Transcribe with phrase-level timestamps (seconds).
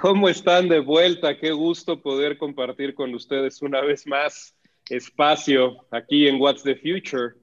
[0.00, 1.36] ¿Cómo están de vuelta?
[1.36, 4.56] Qué gusto poder compartir con ustedes una vez más
[4.88, 7.34] espacio aquí en What's the Future,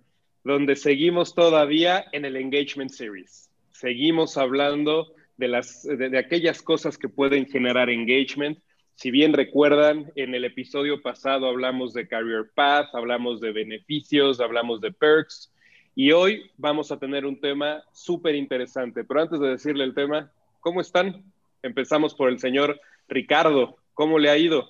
[0.43, 3.51] donde seguimos todavía en el Engagement Series.
[3.69, 8.57] Seguimos hablando de, las, de, de aquellas cosas que pueden generar engagement.
[8.95, 14.81] Si bien recuerdan, en el episodio pasado hablamos de Career Path, hablamos de beneficios, hablamos
[14.81, 15.53] de perks,
[15.93, 19.03] y hoy vamos a tener un tema súper interesante.
[19.03, 21.23] Pero antes de decirle el tema, ¿cómo están?
[21.67, 23.77] Empezamos por el señor Ricardo.
[23.93, 24.67] ¿Cómo le ha ido?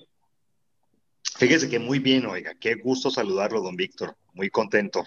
[1.38, 2.54] Fíjese que muy bien, oiga.
[2.58, 4.16] Qué gusto saludarlo, don Víctor.
[4.34, 5.04] Muy contento.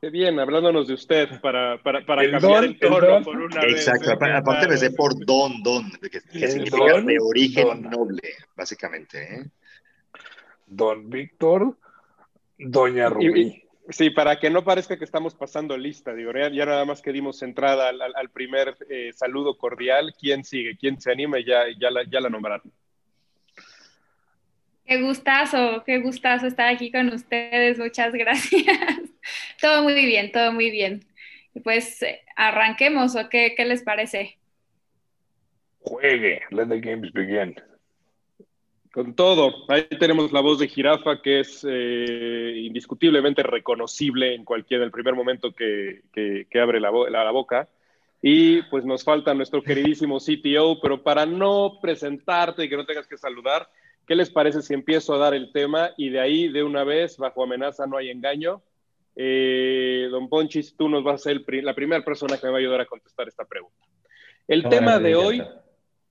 [0.00, 3.62] Qué bien, hablándonos de usted para, para, para el cambiar don, el tono por una
[3.62, 3.88] Exacto, vez.
[3.88, 7.82] Exacto, aparte me sé por don, don, que, que significa don, de origen don.
[7.90, 9.36] noble, básicamente.
[9.36, 9.46] ¿eh?
[10.66, 11.78] Don Víctor,
[12.58, 13.40] doña Rubí.
[13.40, 17.02] Y, Sí, para que no parezca que estamos pasando lista, digo, ya, ya nada más
[17.02, 20.14] que dimos entrada al, al primer eh, saludo cordial.
[20.18, 20.76] ¿Quién sigue?
[20.78, 21.38] ¿Quién se anima?
[21.40, 22.72] Ya, ya, la, ya la nombraron.
[24.86, 27.78] Qué gustazo, qué gustazo estar aquí con ustedes.
[27.78, 28.64] Muchas gracias.
[29.60, 31.04] todo muy bien, todo muy bien.
[31.62, 32.00] Pues
[32.36, 34.38] arranquemos, ¿o qué, qué les parece?
[35.80, 37.54] Juegue, let the games begin.
[38.94, 44.82] Con todo, ahí tenemos la voz de Jirafa que es eh, indiscutiblemente reconocible en cualquier,
[44.82, 47.68] en el primer momento que, que, que abre la, la, la, boca.
[48.22, 53.08] Y pues nos falta nuestro queridísimo CTO, pero para no presentarte y que no tengas
[53.08, 53.68] que saludar,
[54.06, 57.16] ¿qué les parece si empiezo a dar el tema y de ahí de una vez,
[57.16, 58.62] bajo amenaza no hay engaño?
[59.16, 62.58] Eh, don Ponchis, tú nos vas a ser el, la primera persona que me va
[62.58, 63.84] a ayudar a contestar esta pregunta.
[64.46, 65.42] El tema de hoy,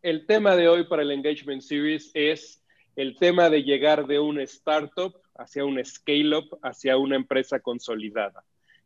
[0.02, 2.60] el tema de hoy para el Engagement Series es
[2.96, 8.44] el tema de llegar de un startup hacia un scale-up, hacia una empresa consolidada.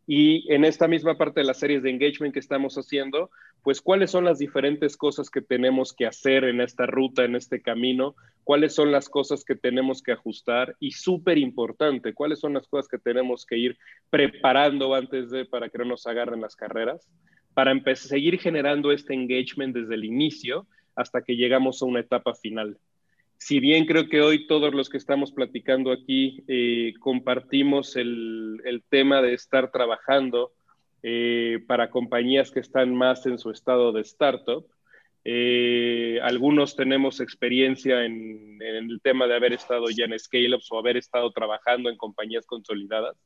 [0.09, 3.29] Y en esta misma parte de las series de engagement que estamos haciendo,
[3.61, 7.61] pues cuáles son las diferentes cosas que tenemos que hacer en esta ruta, en este
[7.61, 8.15] camino,
[8.45, 12.87] cuáles son las cosas que tenemos que ajustar y súper importante, cuáles son las cosas
[12.87, 13.77] que tenemos que ir
[14.09, 17.09] preparando antes de para que no nos agarren las carreras,
[17.53, 20.65] para seguir generando este engagement desde el inicio
[20.95, 22.77] hasta que llegamos a una etapa final
[23.37, 29.21] si bien creo que hoy todos los que estamos platicando aquí eh, compartimos el, tema
[29.21, 30.53] de estar trabajando
[31.03, 34.65] eh, para compañías que están más en su estado de startup,
[35.23, 40.97] eh, algunos tenemos experiencia en, el tema de haber estado ya en scale-ups o haber
[40.97, 43.17] estado trabajando en compañías consolidadas.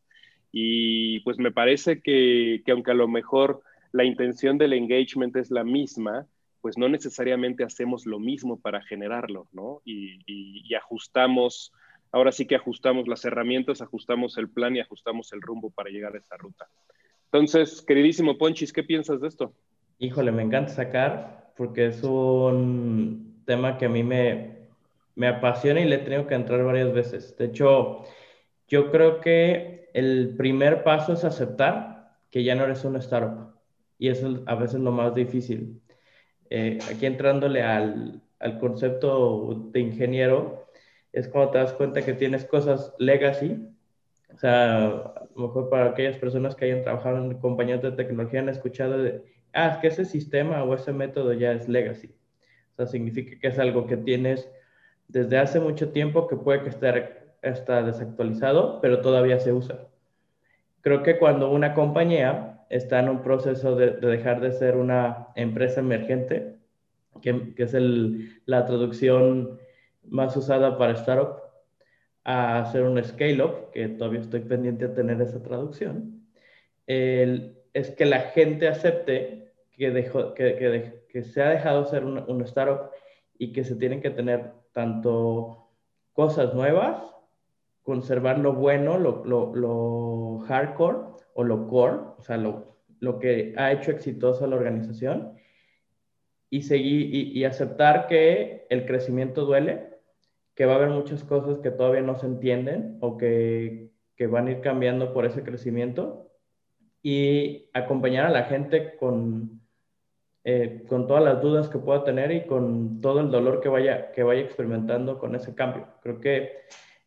[0.51, 3.61] Y pues me parece que aunque a lo mejor
[3.93, 6.27] la intención del engagement es la misma,
[6.61, 9.81] pues no necesariamente hacemos lo mismo para generarlo, ¿no?
[9.83, 11.73] Y, ajustamos,
[12.11, 16.15] ahora sí que ajustamos las herramientas, ajustamos el plan y ajustamos el rumbo para llegar
[16.15, 16.69] a esa ruta.
[17.25, 19.53] Entonces, queridísimo Ponchis, ¿qué piensas de esto?
[19.99, 24.67] Híjole, me encanta sacar porque es un tema que a mí me,
[25.15, 27.35] me apasiona y le he tenido que entrar varias veces.
[27.37, 28.03] De hecho,
[28.67, 33.51] yo creo que el primer paso es aceptar que ya no eres una startup.
[33.97, 35.80] Y eso es a veces lo más difícil
[36.51, 40.67] eh, aquí entrándole al, al, concepto de ingeniero,
[41.13, 43.69] es cuando te das cuenta que tienes cosas legacy,
[44.33, 48.41] o sea, a lo mejor para aquellas personas que hayan trabajado en compañías de tecnología
[48.41, 49.23] han escuchado de,
[49.53, 52.13] ah, que ese sistema o ese método ya es legacy.
[52.73, 54.49] O sea, significa que es algo que tienes
[55.07, 59.87] desde hace mucho tiempo que puede que esté está desactualizado, pero todavía se usa.
[60.81, 65.27] Creo que cuando una compañía está en un proceso de, de dejar de ser una
[65.35, 66.57] empresa emergente,
[67.21, 69.59] que, que es el, la traducción
[70.03, 71.41] más usada para startup,
[72.23, 76.27] a hacer un scale-up, que todavía estoy pendiente de tener esa traducción,
[76.87, 82.17] es que la gente acepte que, dejó, que, que, que se ha dejado ser un,
[82.19, 82.91] un startup
[83.37, 85.69] y que se tienen que tener tanto
[86.13, 87.01] cosas nuevas,
[87.83, 93.53] conservar lo bueno, lo, lo, lo hardcore, o lo core, o sea, lo, lo que
[93.57, 95.33] ha hecho exitosa la organización,
[96.49, 99.89] y, seguir, y, y aceptar que el crecimiento duele,
[100.55, 104.47] que va a haber muchas cosas que todavía no se entienden o que, que van
[104.47, 106.31] a ir cambiando por ese crecimiento,
[107.03, 109.61] y acompañar a la gente con,
[110.43, 114.11] eh, con todas las dudas que pueda tener y con todo el dolor que vaya,
[114.11, 115.87] que vaya experimentando con ese cambio.
[116.01, 116.51] Creo que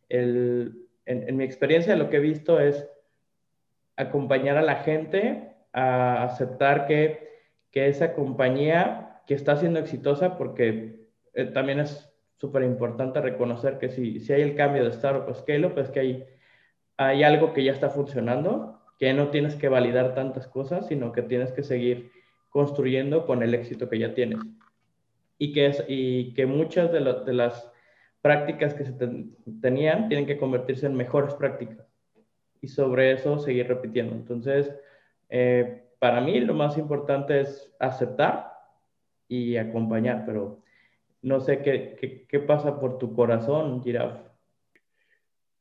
[0.08, 2.88] el, en, en, mi experiencia lo que he visto es
[3.96, 7.28] acompañar a la gente a aceptar que,
[7.70, 13.88] que esa compañía que está siendo exitosa, porque eh, también es súper importante reconocer que
[13.88, 16.24] si, si hay el cambio de startup o scale pues que hay,
[16.96, 21.22] hay algo que ya está funcionando, que no tienes que validar tantas cosas, sino que
[21.22, 22.10] tienes que seguir
[22.50, 24.38] construyendo con el éxito que ya tienes.
[25.38, 27.72] y que, es, y que muchas de las
[28.22, 28.94] prácticas que se
[29.60, 31.93] tenían tienen que convertirse en mejores prácticas
[32.64, 34.14] y sobre eso seguir repitiendo.
[34.14, 34.72] Entonces,
[35.28, 38.52] eh, para mí lo más importante es aceptar
[39.28, 40.62] y acompañar, pero
[41.20, 44.18] no sé qué, qué, pasa por tu corazón, Giraf.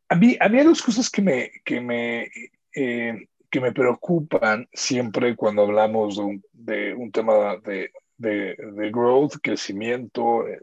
[0.07, 2.29] A mí, a mí hay dos cosas que me, que me,
[2.73, 8.91] eh, que me preocupan siempre cuando hablamos de un, de un tema de, de, de,
[8.91, 10.61] growth, crecimiento, eh,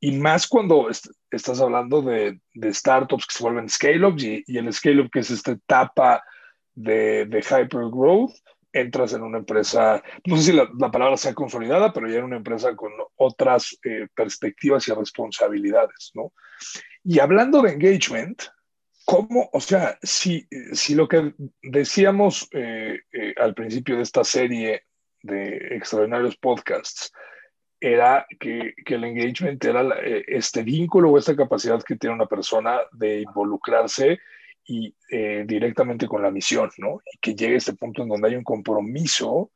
[0.00, 0.88] y más cuando
[1.30, 5.30] estás hablando de, de, startups que se vuelven scale-ups y, y, el scale-up que es
[5.30, 6.22] esta etapa
[6.74, 8.32] de, de hyper growth,
[8.72, 12.24] entras en una empresa, no sé si la, la, palabra sea consolidada, pero ya en
[12.24, 16.32] una empresa con otras eh, perspectivas y responsabilidades, ¿no?
[17.02, 18.42] Y hablando de engagement,
[19.04, 24.82] ¿cómo, o sea, si, si lo que decíamos eh, eh, al principio de esta serie
[25.22, 27.12] de extraordinarios podcasts
[27.80, 32.26] era que, que el engagement era eh, este vínculo o esta capacidad que tiene una
[32.26, 34.18] persona de involucrarse
[34.64, 37.00] y eh, directamente con la misión, ¿no?
[37.12, 39.50] Y que llegue a este punto en donde hay un compromiso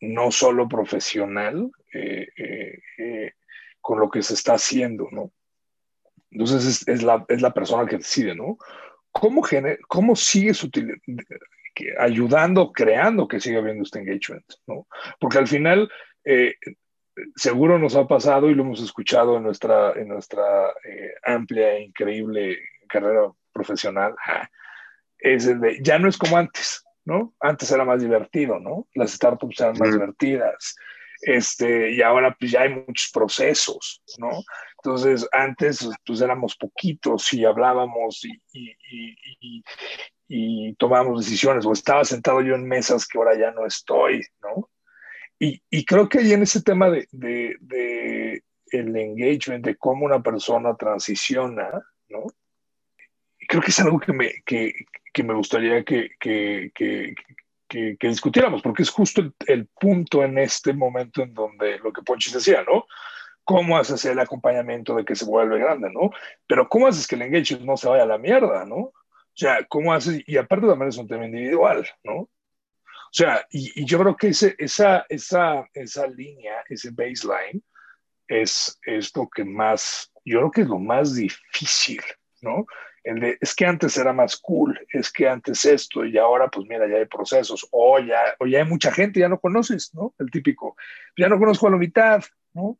[0.00, 3.32] no solo profesional eh,
[3.80, 5.30] con lo que se está haciendo, ¿no?
[6.32, 8.56] Entonces es, la, es la, persona que decide, ¿no?
[9.12, 9.42] ¿Cómo,
[9.86, 10.66] cómo sigues
[11.98, 14.86] ayudando, creando que siga habiendo este engagement, ¿no?
[15.20, 15.90] Porque al final
[17.36, 20.72] seguro nos ha pasado y lo hemos escuchado en nuestra, en nuestra
[21.24, 24.14] amplia e increíble carrera profesional,
[25.18, 27.34] es de, ya no es como antes, ¿no?
[27.40, 28.88] Antes era más divertido, ¿no?
[28.94, 30.76] Las startups eran más divertidas,
[31.22, 34.30] este, y ahora pues ya hay muchos procesos, ¿no?
[34.78, 39.64] Entonces, antes pues éramos poquitos y hablábamos y, y, y,
[40.28, 44.68] y, tomábamos decisiones, o estaba sentado yo en mesas que ahora ya no estoy, ¿no?
[45.44, 47.08] Y, creo que ahí en ese tema de,
[48.70, 51.68] el engagement, de cómo una persona transiciona,
[52.08, 52.26] ¿no?
[53.48, 58.90] creo que es algo que me, que me gustaría que, que, que, discutiéramos, porque es
[58.90, 62.86] justo el, el, punto en este momento en donde lo que Ponchis decía, ¿no?
[63.42, 66.10] ¿Cómo haces el acompañamiento de que se vuelve grande, ¿no?
[66.46, 68.76] Pero ¿cómo haces que el engagement no se vaya a la mierda, ¿no?
[68.76, 68.92] O
[69.34, 70.22] sea, ¿cómo haces?
[70.24, 72.28] Y aparte también es un tema individual, ¿no?
[73.12, 77.62] O sea, y, yo creo que ese, esa, esa, esa línea, ese baseline,
[78.26, 82.00] es, es lo que más, yo creo que es lo más difícil,
[82.40, 82.64] ¿no?
[83.04, 86.66] El de, es que antes era más cool, es que antes esto y ahora pues
[86.66, 90.14] mira, ya hay procesos, o ya, o ya hay mucha gente, ya no conoces, ¿no?
[90.18, 90.74] El típico,
[91.14, 92.24] ya no conozco a la mitad,
[92.54, 92.78] ¿no?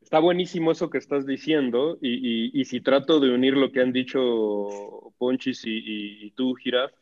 [0.00, 3.82] Está buenísimo eso que estás diciendo y, y, y si trato de unir lo que
[3.82, 6.92] han dicho Ponchis y, y tú, Giraf,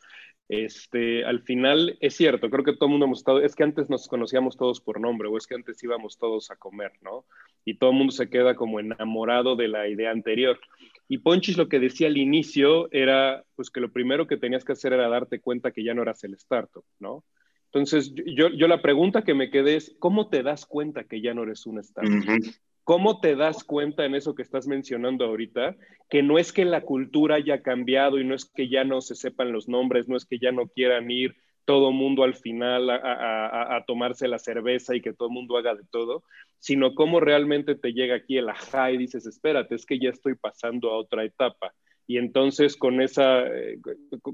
[0.51, 3.89] este, al final es cierto, creo que todo el mundo hemos estado, es que antes
[3.89, 7.25] nos conocíamos todos por nombre o es que antes íbamos todos a comer, ¿no?
[7.65, 10.59] Y todo el mundo se queda como enamorado de la idea anterior.
[11.07, 14.73] Y Ponchis lo que decía al inicio era, pues que lo primero que tenías que
[14.73, 17.23] hacer era darte cuenta que ya no eras el startup, ¿no?
[17.67, 21.33] Entonces, yo, yo la pregunta que me quedé es, ¿cómo te das cuenta que ya
[21.33, 22.43] no eres un startup?
[22.91, 25.77] ¿Cómo te das cuenta en eso que estás mencionando ahorita?
[26.09, 29.15] Que no es que la cultura haya cambiado y no es que ya no se
[29.15, 33.85] sepan los nombres, no es que ya no quieran ir todo mundo al final a,
[33.87, 36.25] tomarse la cerveza y que todo mundo haga de todo,
[36.59, 40.35] sino cómo realmente te llega aquí el ajá y dices, espérate, es que ya estoy
[40.35, 41.73] pasando a otra etapa.
[42.09, 43.79] Y entonces con esa, eh,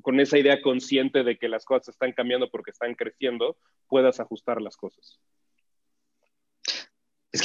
[0.01, 4.63] con esa idea consciente de que las cosas están cambiando porque están creciendo, puedas ajustar
[4.63, 5.21] las cosas.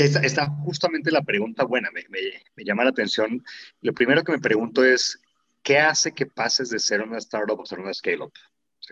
[0.02, 3.44] Que está, justamente la pregunta buena, me, llama la atención.
[3.82, 5.22] Lo primero que me pregunto es,
[5.62, 8.34] ¿qué hace que pases de ser una startup a ser una scale-up?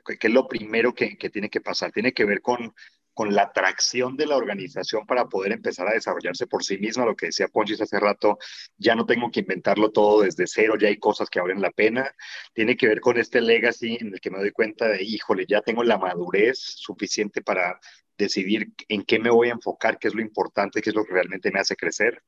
[0.06, 1.92] ¿Qué es lo primero que, que, tiene que pasar?
[1.92, 2.76] Tiene que ver con,
[3.16, 7.16] con la atracción de la organización para poder empezar a desarrollarse por sí misma, lo
[7.16, 8.38] que decía Ponchis hace rato,
[8.78, 12.14] ya no tengo que inventarlo todo desde cero, ya hay cosas que valen la pena.
[12.54, 15.62] Tiene que ver con este legacy en el que me doy cuenta de, híjole, ya
[15.62, 17.80] tengo la madurez suficiente para
[18.20, 21.14] decidir en qué me voy a enfocar, qué es lo importante, qué es lo que
[21.14, 22.22] realmente me hace crecer,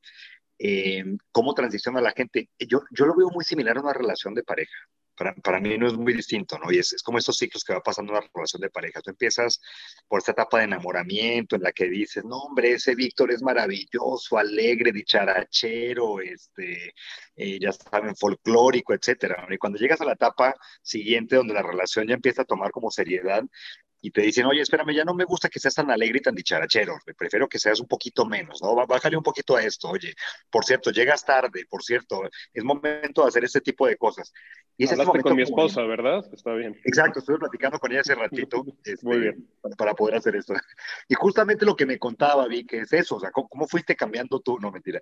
[0.58, 2.50] eh, cómo transiciona la gente.
[2.58, 4.76] Yo, yo lo veo muy similar a una relación de pareja.
[5.14, 6.72] Para, para mí no es muy distinto, ¿no?
[6.72, 9.02] Y es, es como estos ciclos que va pasando una relación de pareja.
[9.02, 9.60] Tú empiezas
[10.08, 14.38] por esta etapa de enamoramiento en la que dices, no, hombre, ese Víctor es maravilloso,
[14.38, 16.94] alegre, dicharachero, este,
[17.36, 19.46] eh, ya saben, folclórico, etcétera.
[19.50, 22.90] Y cuando llegas a la etapa siguiente donde la relación ya empieza a tomar como
[22.90, 23.44] seriedad,
[24.02, 26.34] y te dicen, oye, espérame, ya no me gusta que seas tan alegre y tan
[26.34, 28.76] dicharachero, prefiero que seas un poquito menos, ¿no?
[28.88, 30.16] Bájale un poquito a esto, oye,
[30.50, 34.34] por cierto, llegas tarde, por cierto, es momento de hacer este tipo de cosas.
[34.78, 36.26] Y ese Hablaste con mi esposa, ¿verdad?
[36.34, 36.80] Está bien.
[36.84, 39.48] Exacto, estuve platicando con ella hace ratito este, Muy bien.
[39.78, 40.56] Para, poder hacer esto.
[41.08, 44.40] Y justamente lo que me contaba, Vi, que es eso, o sea, ¿cómo, fuiste cambiando
[44.40, 44.58] tú?
[44.60, 45.00] No, mentira.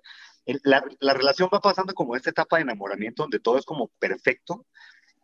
[0.64, 4.66] La, la relación va pasando como esta etapa de enamoramiento donde todo es como perfecto,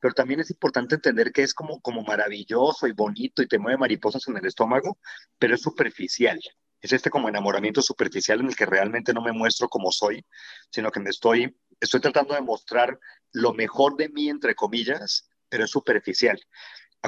[0.01, 3.79] pero también es importante entender que es como, como maravilloso y bonito y te mueve
[3.79, 4.99] mariposas en el estómago,
[5.39, 6.39] pero es superficial.
[6.81, 10.25] Es este como enamoramiento superficial en el que realmente no me muestro como soy,
[10.71, 12.99] sino que me estoy, estoy tratando de mostrar
[13.33, 16.39] lo mejor de mí, entre comillas, pero es superficial.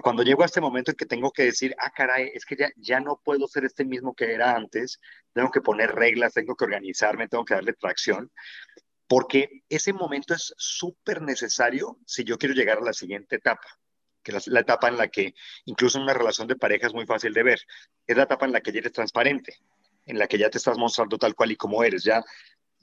[0.03, 2.71] Cuando llego a este momento en que tengo que decir, ah, caray, es que ya,
[2.77, 5.01] ya no puedo ser este mismo que era antes,
[5.33, 8.31] tengo que poner reglas, tengo que organizarme, tengo que darle tracción,
[9.09, 13.67] porque ese momento es súper necesario si yo quiero llegar a la siguiente etapa,
[14.23, 15.35] que es la etapa en la que
[15.65, 17.61] incluso en una relación de pareja es muy fácil de ver,
[18.07, 19.57] es la etapa en la que ya eres transparente,
[20.05, 22.23] en la que ya te estás mostrando tal cual y como eres, ya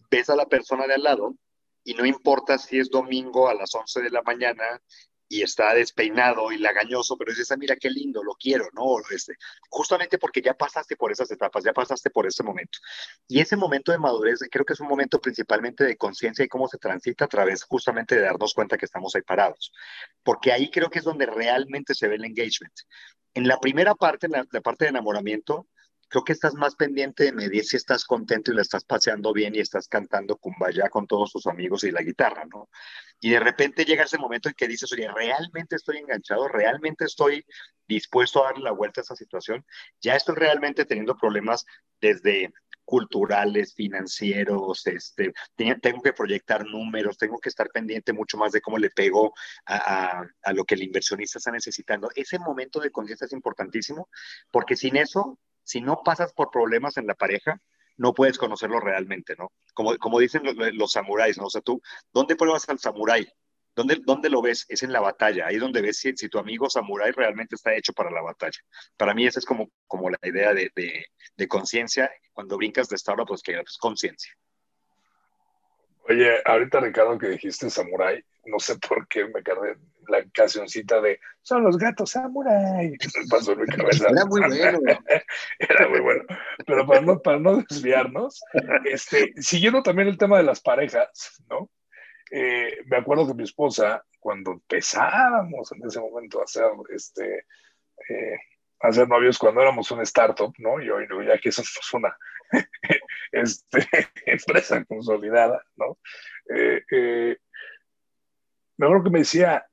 [0.10, 1.36] ves a la persona de al lado
[1.84, 4.82] y no importa si es domingo a las 11 de la mañana
[5.28, 8.98] y está despeinado y lagañoso, pero dices, ah, mira qué lindo, lo quiero, ¿no?
[9.10, 9.36] Este,
[9.70, 12.78] justamente porque ya pasaste por esas etapas, ya pasaste por ese momento.
[13.28, 16.68] Y ese momento de madurez creo que es un momento principalmente de conciencia y cómo
[16.68, 19.72] se transita a través justamente de darnos cuenta que estamos ahí parados.
[20.24, 22.74] Porque ahí creo que es donde realmente se ve el engagement.
[23.34, 25.68] En la primera parte, la parte de enamoramiento,
[26.08, 29.56] creo que estás más pendiente de medir si estás contento y la estás paseando bien
[29.56, 32.70] y estás cantando cumbaya con todos tus amigos y la guitarra, ¿no?
[33.20, 37.46] Y de repente llega ese momento en que dices, oye, realmente estoy enganchado, realmente estoy
[37.88, 39.66] dispuesto a darle la vuelta a esa situación,
[40.02, 41.66] ya estoy realmente teniendo problemas
[42.00, 42.54] desde
[42.86, 48.78] culturales, financieros, este, tengo que proyectar números, tengo que estar pendiente mucho más de cómo
[48.78, 49.34] le pego
[49.66, 52.10] a, a, a lo que el inversionista está necesitando.
[52.16, 54.08] Ese momento de conciencia es importantísimo,
[54.52, 57.60] porque sin eso si no pasas por problemas en la pareja,
[57.98, 59.52] no puedes conocerlo realmente, ¿no?
[59.74, 61.46] Como, como dicen los, samuráis, ¿no?
[61.46, 61.82] O sea, tú,
[62.14, 63.28] ¿dónde pruebas al samurái?
[63.76, 64.66] ¿Dónde, ¿Dónde lo ves?
[64.70, 67.94] Es en la batalla, ahí es donde ves si, tu amigo samurái realmente está hecho
[67.94, 68.60] para la batalla.
[68.96, 72.10] Para mí esa es como, como la idea de, de, conciencia.
[72.32, 74.34] Cuando brincas de esta hora, pues que es conciencia.
[76.08, 81.20] Oye, ahorita Ricardo que dijiste samurái, no sé por qué me quedé la cancioncita de
[81.42, 82.94] Son los gatos samurai.
[83.30, 84.08] Pasó en mi cabeza.
[84.10, 84.80] Era muy bueno.
[85.60, 86.24] Era muy bueno.
[86.66, 88.42] Pero para no, para no desviarnos,
[88.86, 91.70] este, siguiendo también el tema de las parejas, ¿no?
[92.32, 97.46] Eh, me acuerdo que mi esposa, cuando empezábamos en ese momento a hacer, este,
[98.10, 98.38] eh,
[98.80, 100.82] hacer novios, cuando éramos una startup, ¿no?
[100.82, 102.18] Y hoy ya que somos una
[103.32, 103.88] este,
[104.26, 105.98] empresa consolidada, ¿no?
[106.50, 107.38] Eh, eh
[108.78, 109.66] me acuerdo que me decía,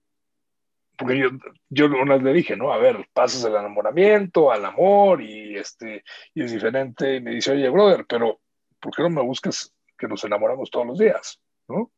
[0.97, 1.29] porque yo,
[1.69, 2.73] yo una vez le dije, ¿no?
[2.73, 6.05] A ver, pasas del enamoramiento al amor y, este,
[6.35, 7.17] y es diferente.
[7.17, 8.41] Y me dice, oye, brother, pero
[8.79, 11.41] ¿por qué no me buscas que nos enamoramos todos los días?
[11.69, 11.91] ¿No?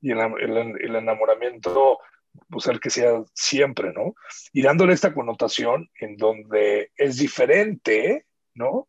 [0.00, 2.00] Y el, enamoramiento,
[2.50, 4.14] pues el que sea siempre, ¿no?
[4.52, 8.88] Y dándole esta connotación en donde es diferente, ¿no?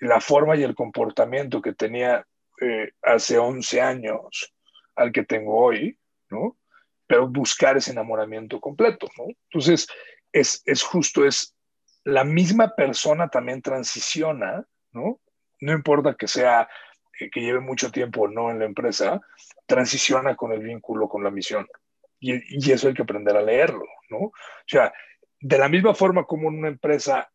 [0.00, 2.26] La forma y el comportamiento que tenía
[2.60, 4.54] eh, hace 11 años
[4.96, 5.98] al que tengo hoy,
[6.30, 6.56] ¿no?
[7.06, 9.24] pero buscar ese enamoramiento completo, ¿no?
[9.50, 9.86] Entonces,
[10.32, 11.54] es, es justo, es
[12.04, 15.20] la misma persona también transiciona, ¿no?
[15.60, 16.68] No importa que sea,
[17.18, 19.20] eh, que lleve mucho tiempo o no en la empresa,
[19.66, 21.66] transiciona con el vínculo, con la misión.
[22.18, 24.18] Y, y, eso hay que aprender a leerlo, ¿no?
[24.18, 24.32] O
[24.66, 24.92] sea,
[25.40, 27.30] de la misma forma como una empresa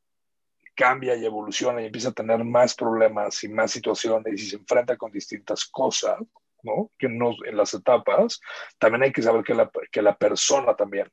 [0.76, 4.98] cambia y evoluciona y empieza a tener más problemas y más situaciones y se enfrenta
[4.98, 6.18] con distintas cosas,
[6.64, 6.92] ¿no?
[6.98, 8.40] Que no, en las etapas,
[8.78, 11.12] también hay que saber que la, que la persona también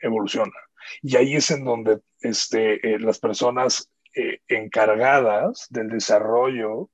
[0.00, 0.52] evoluciona.
[1.00, 6.90] Y ahí es en donde este, eh, las personas eh, encargadas del desarrollo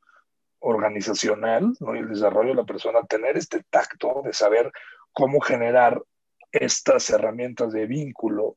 [0.60, 1.94] organizacional ¿no?
[1.94, 4.70] y el desarrollo de la persona, tener este tacto de saber
[5.12, 6.02] cómo generar
[6.52, 8.56] estas herramientas de vínculos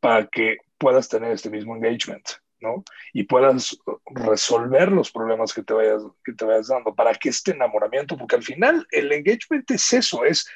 [0.00, 2.28] para que puedas tener este mismo engagement.
[2.60, 2.84] ¿No?
[3.12, 7.52] Y puedas resolver los problemas que te vayas, que te vayas dando para que este
[7.52, 10.48] enamoramiento, porque al final el engagement es eso, es,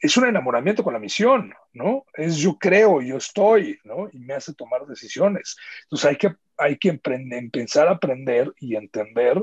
[0.00, 2.04] es un enamoramiento con la misión, ¿no?
[2.14, 4.08] Es yo creo, yo estoy, ¿no?
[4.12, 5.56] Y me hace tomar decisiones.
[5.84, 9.42] Entonces hay que, hay que empezar a aprender y entender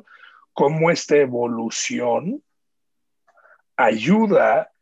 [0.53, 2.43] cómo esta evolución
[3.75, 4.72] ayuda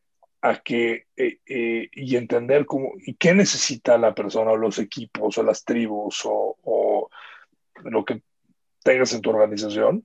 [0.41, 5.37] a que eh, eh, y entender cómo y qué necesita la persona o los equipos
[5.37, 7.09] o las tribus o,
[7.83, 8.21] lo que
[8.83, 10.03] tengas en tu organización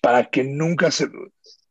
[0.00, 1.08] para que nunca se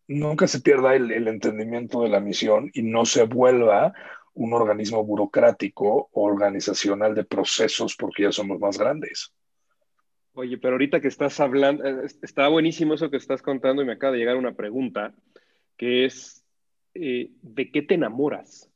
[0.07, 3.93] nunca se pierda el, entendimiento de la misión y no se vuelva
[4.33, 9.33] un organismo burocrático o organizacional de procesos porque ya somos más grandes.
[10.33, 13.93] Oye, pero ahorita que estás hablando, eh, está buenísimo eso que estás contando y me
[13.93, 15.13] acaba de llegar una pregunta,
[15.77, 16.40] que es,
[16.93, 18.67] eh, ¿de qué te enamoras?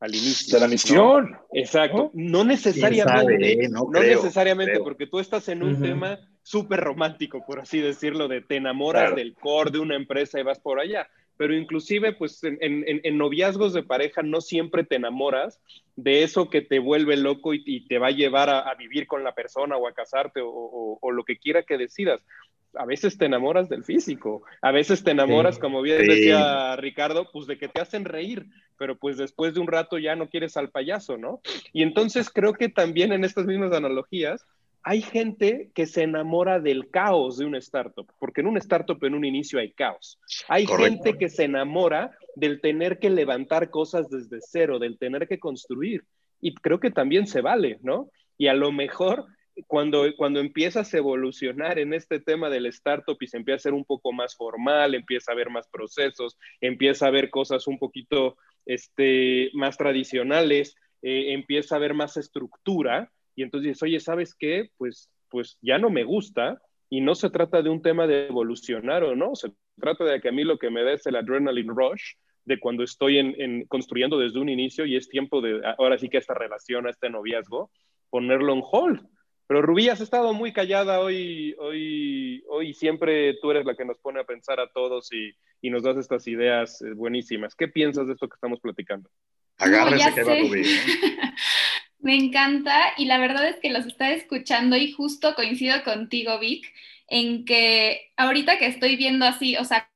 [0.00, 0.54] al inicio.
[0.54, 1.36] De la misión.
[1.52, 2.10] Exacto.
[2.14, 3.68] No, necesariamente.
[3.68, 8.56] No, necesariamente, porque tú estás en un tema súper romántico, por así decirlo, de te
[8.56, 11.08] enamoras del core de una empresa y vas por allá
[11.38, 15.62] pero inclusive pues en, noviazgos de pareja no siempre te enamoras
[15.94, 19.34] de eso que te vuelve loco y, te va a llevar a, vivir con la
[19.34, 22.20] persona o a casarte o, lo que quiera que decidas.
[22.74, 27.46] A veces te enamoras del físico, a veces te enamoras, como bien decía Ricardo, pues
[27.46, 28.46] de que te hacen reír,
[28.76, 31.40] pero pues después de un rato ya no quieres al payaso, ¿no?
[31.72, 34.46] Y entonces creo que también en estas mismas analogías,
[34.82, 39.14] hay gente que se enamora del caos de una startup, porque en una startup en
[39.14, 40.18] un inicio hay caos.
[40.48, 45.38] Hay gente que se enamora del tener que levantar cosas desde cero, del tener que
[45.38, 46.04] construir.
[46.40, 48.10] Y creo que también se vale, ¿no?
[48.38, 49.26] Y a lo mejor
[49.66, 53.74] cuando, cuando empiezas a evolucionar en este tema del startup y se empieza a ser
[53.74, 58.36] un poco más formal, empieza a haber más procesos, empieza a haber cosas un poquito
[58.66, 64.70] este, más tradicionales, eh, empieza a haber más estructura, y entonces oye, ¿sabes qué?
[64.76, 66.60] Pues, pues ya no me gusta
[66.90, 70.28] y no se trata de un tema de evolucionar o no, se trata de que
[70.28, 74.18] a mí lo que me da es el adrenaline rush de cuando estoy en, construyendo
[74.18, 77.70] desde un inicio y es tiempo de, ahora sí que esta relación, este noviazgo,
[78.10, 79.06] ponerlo en hold.
[79.48, 83.98] Pero Rubí, has estado muy callada hoy, hoy, hoy siempre tú eres la que nos
[83.98, 87.54] pone a pensar a todos y, y nos das estas ideas eh, buenísimas.
[87.54, 89.08] ¿Qué piensas de esto que estamos platicando?
[89.56, 90.64] Agárrese que va Rubí.
[92.00, 96.70] Me encanta y la verdad es que los estaba escuchando y justo coincido contigo, Vic,
[97.08, 99.90] en que ahorita que estoy viendo así, o sea,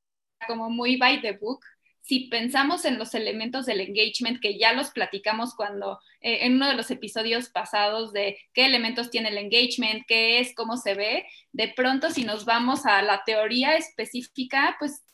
[0.48, 1.60] como muy by the book,
[2.02, 6.68] si pensamos en los elementos del engagement, que ya los platicamos cuando eh, en uno
[6.68, 11.24] de los episodios pasados de qué elementos tiene el engagement, qué es, cómo se ve,
[11.52, 15.04] de pronto si nos vamos a la teoría específica, pues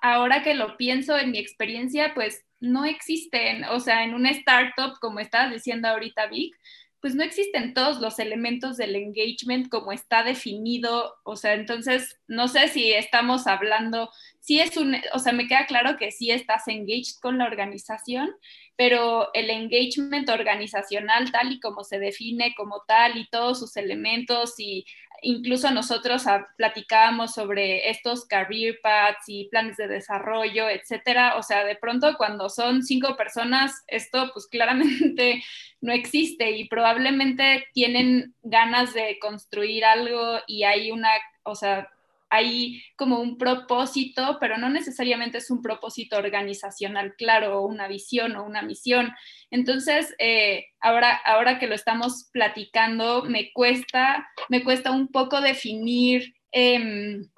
[0.00, 4.98] ahora que lo pienso en mi experiencia, pues no existen, o sea, en una startup,
[5.00, 6.56] como estabas diciendo ahorita, Vic,
[7.00, 12.48] pues no existen todos los elementos del engagement como está definido, o sea, entonces no
[12.48, 14.10] sé si estamos hablando,
[14.48, 18.30] si es un, o sea, me queda claro que sí estás engaged con la organización,
[18.76, 24.54] pero el engagement organizacional tal y como se define como tal y todos sus elementos
[24.58, 24.86] y
[25.20, 26.24] incluso nosotros
[26.56, 31.36] platicábamos sobre estos career paths y planes de desarrollo, etcétera.
[31.36, 35.44] O sea, de pronto cuando son cinco personas, esto pues claramente
[35.82, 41.10] no existe y probablemente tienen ganas de construir algo y hay una,
[41.42, 41.90] o sea,
[42.30, 48.36] hay como un propósito, pero no necesariamente es un propósito organizacional claro o una visión
[48.36, 49.12] o una misión.
[49.50, 56.34] Entonces, eh, ahora, ahora que lo estamos platicando, me cuesta, me cuesta un poco definir.
[56.52, 57.28] Em,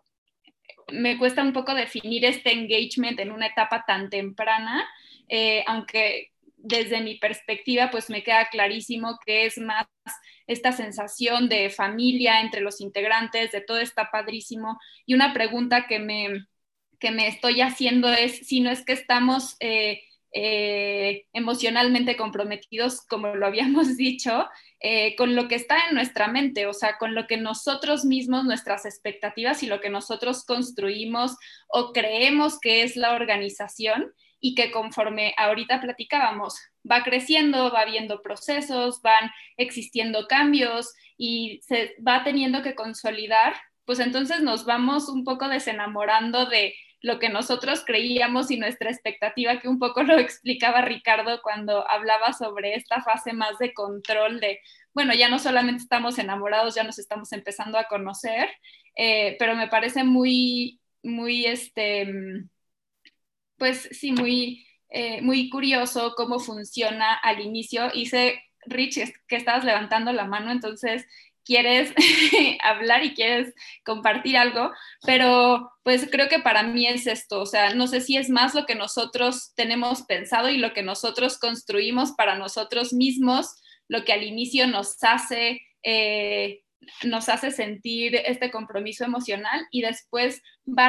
[0.93, 4.89] me cuesta un poco definir este engagement en una etapa tan temprana,
[5.29, 9.87] eh, aunque desde mi perspectiva, pues me queda clarísimo que es más
[10.47, 14.79] esta sensación de familia entre los integrantes, de todo está padrísimo.
[15.07, 16.47] Y una pregunta que me,
[16.99, 23.35] que me estoy haciendo es si no es que estamos eh, eh, emocionalmente comprometidos, como
[23.35, 24.49] lo habíamos dicho,
[24.81, 28.45] eh, con lo que está en nuestra mente, o sea, con lo que nosotros mismos,
[28.45, 31.37] nuestras expectativas y lo que nosotros construimos
[31.69, 36.59] o creemos que es la organización y que conforme ahorita platicábamos,
[36.91, 43.99] va creciendo, va habiendo procesos, van existiendo cambios y se va teniendo que consolidar, pues
[44.01, 49.69] entonces nos vamos un poco desenamorando de lo que nosotros creíamos y nuestra expectativa, que
[49.69, 54.61] un poco lo explicaba Ricardo cuando hablaba sobre esta fase más de control de,
[54.95, 58.49] bueno, ya no solamente estamos enamorados, ya nos estamos empezando a conocer,
[58.97, 62.13] eh, pero me parece muy, muy, este,
[63.61, 67.91] pues sí, muy eh, muy curioso cómo funciona al inicio.
[67.95, 71.07] Hice, Rich, que estabas levantando la mano, entonces
[71.45, 71.95] quieres
[72.63, 74.73] hablar y quieres compartir algo,
[75.07, 78.55] pero pues creo que para mí es esto, o sea, no sé si es más
[78.55, 84.13] lo que nosotros tenemos pensado y lo que nosotros construimos para nosotros mismos, lo que
[84.13, 85.63] al inicio nos hace...
[85.83, 86.63] Eh,
[87.05, 90.87] nos hace sentir este compromiso emocional y después va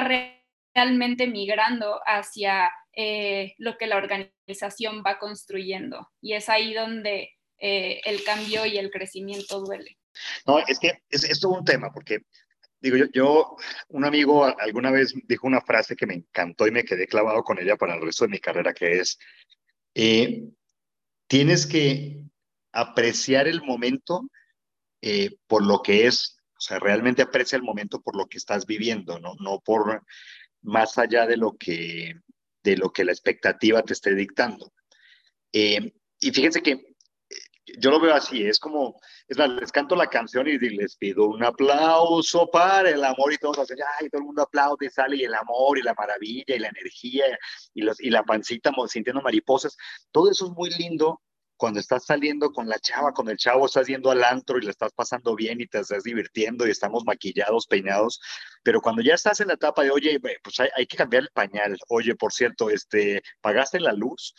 [0.73, 6.09] realmente migrando hacia eh, lo que la organización va construyendo.
[6.21, 9.97] Y es ahí donde eh, el cambio y el crecimiento duele.
[10.45, 12.19] No, es que es, todo un tema, porque
[12.81, 13.55] digo, yo, yo,
[13.89, 17.59] un amigo alguna vez dijo una frase que me encantó y me quedé clavado con
[17.59, 19.17] ella para el resto de mi carrera, que es,
[19.95, 20.43] eh,
[21.27, 22.23] tienes que
[22.73, 24.27] apreciar el momento
[25.47, 29.17] por lo que es, o sea, realmente aprecia el momento por lo que estás viviendo,
[29.19, 29.33] ¿no?
[29.39, 30.03] No por
[30.61, 32.15] más allá de lo que,
[32.63, 34.73] de lo que la expectativa te esté dictando.
[35.53, 36.91] Eh, y fíjense que
[37.77, 41.27] yo lo veo así, es como, es más, les canto la canción y les pido
[41.27, 45.23] un aplauso para el amor y todos hacen, ay, todo el mundo aplaude, sale y
[45.23, 47.25] el amor y la maravilla y la energía
[47.73, 49.77] y, los, y la pancita sintiendo mariposas,
[50.11, 51.21] todo eso es muy lindo
[51.61, 54.71] cuando estás saliendo con la chava, con el chavo, estás yendo al antro y le
[54.71, 58.19] estás pasando bien y te estás divirtiendo y estamos maquillados, peinados,
[58.63, 61.29] pero cuando ya estás en la etapa de, oye, pues hay, hay que cambiar el
[61.29, 64.33] pañal, oye, por cierto, este, ¿pagaste la luz?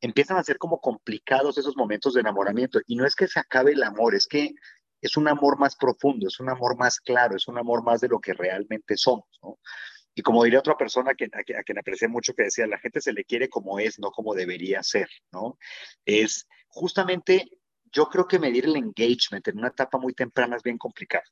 [0.00, 2.80] empiezan a ser como complicados esos momentos de enamoramiento.
[2.86, 4.54] Y no es que se acabe el amor, es que
[5.02, 8.08] es un amor más profundo, es un amor más claro, es un amor más de
[8.08, 9.58] lo que realmente somos, ¿no?
[10.14, 13.12] Y como diría otra persona que, a, quien aprecié mucho que decía, la gente se
[13.12, 15.58] le quiere como es, no como debería ser, ¿no?
[16.04, 17.48] Es justamente,
[17.92, 21.24] yo creo que medir el engagement en una etapa muy temprana es bien complicado.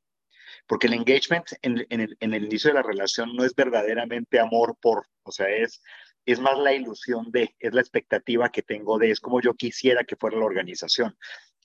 [0.66, 4.76] Porque el engagement en, el, en el inicio de la relación no es verdaderamente amor
[4.80, 5.82] por, o sea, es
[6.28, 10.04] es más la ilusión de, es la expectativa que tengo de, es como yo quisiera
[10.04, 11.16] que fuera la organización.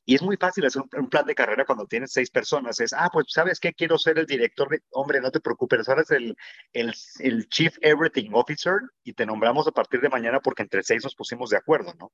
[0.05, 2.79] Y es muy fácil hacer un, plan de carrera cuando tienes seis personas.
[2.81, 3.73] Es, ah, pues, ¿sabes qué?
[3.73, 4.81] Quiero ser el director de...
[4.91, 6.35] Hombre, no te preocupes, ahora es el,
[6.73, 11.03] el, el, Chief Everything Officer y te nombramos a partir de mañana porque entre seis
[11.03, 12.11] nos pusimos de acuerdo, ¿no?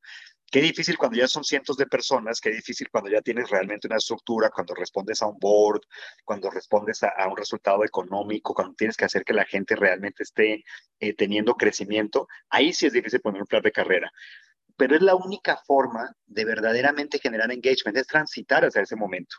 [0.52, 3.98] Qué difícil cuando ya son cientos de personas, qué difícil cuando ya tienes realmente una
[3.98, 5.82] estructura, cuando respondes a un board,
[6.24, 10.64] cuando respondes a, un resultado económico, cuando tienes que hacer que la gente realmente esté
[11.00, 12.28] eh, teniendo crecimiento.
[12.50, 14.12] Ahí sí es difícil poner un plan de carrera
[14.80, 19.36] pero es la única forma de verdaderamente generar engagement, es transitar hacia ese momento.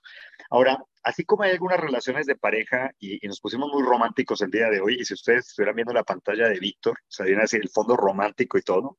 [0.50, 4.68] Ahora, así como hay algunas relaciones de pareja y, nos pusimos muy románticos el día
[4.68, 7.70] de hoy, y si ustedes estuvieran viendo la pantalla de Víctor, o viene así el
[7.70, 8.98] fondo romántico y todo,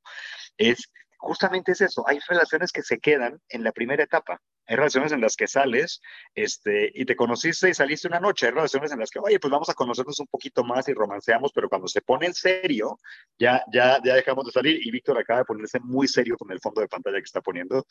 [0.58, 4.42] es justamente es eso, hay relaciones que se quedan en la primera etapa.
[4.68, 6.02] Hay relaciones en las que sales
[6.34, 8.48] este, y te conociste y saliste una noche.
[8.48, 11.52] Hay relaciones en las que, oye, pues vamos a conocernos un poquito más y romanceamos,
[11.54, 13.00] pero cuando se pone en serio,
[13.38, 14.86] ya, ya, ya dejamos de salir.
[14.86, 17.86] Y Víctor acaba de ponerse muy serio con el fondo de pantalla que está poniendo.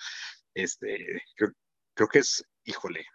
[0.55, 1.51] Este, creo,
[1.95, 3.07] creo que es, híjole,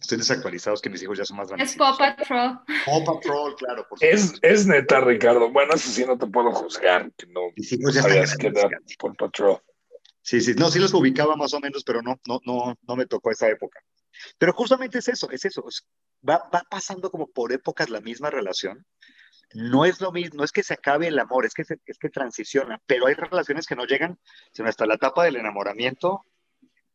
[0.00, 1.70] estoy desactualizado, es que mis hijos ya son más grandes.
[1.70, 2.60] Es Paw Patrol.
[2.84, 3.86] Paw Patrol, claro.
[3.88, 5.50] Por es, es neta, Ricardo.
[5.50, 8.68] Bueno, eso sí no te puedo juzgar, que no mis hijos ya sabías que era
[8.98, 9.58] Paw Patrol.
[10.22, 13.06] Sí, sí, no, sí los ubicaba más o menos, pero no, no, no, no me
[13.06, 13.80] tocó esa época.
[14.38, 15.64] Pero justamente es eso, es eso.
[16.26, 18.86] va, va pasando como por épocas la misma relación.
[19.52, 22.08] No es lo mismo, no es que se acabe el amor, es que, es que
[22.08, 24.18] transiciona, pero hay relaciones que no llegan,
[24.52, 26.22] sino hasta la etapa del enamoramiento,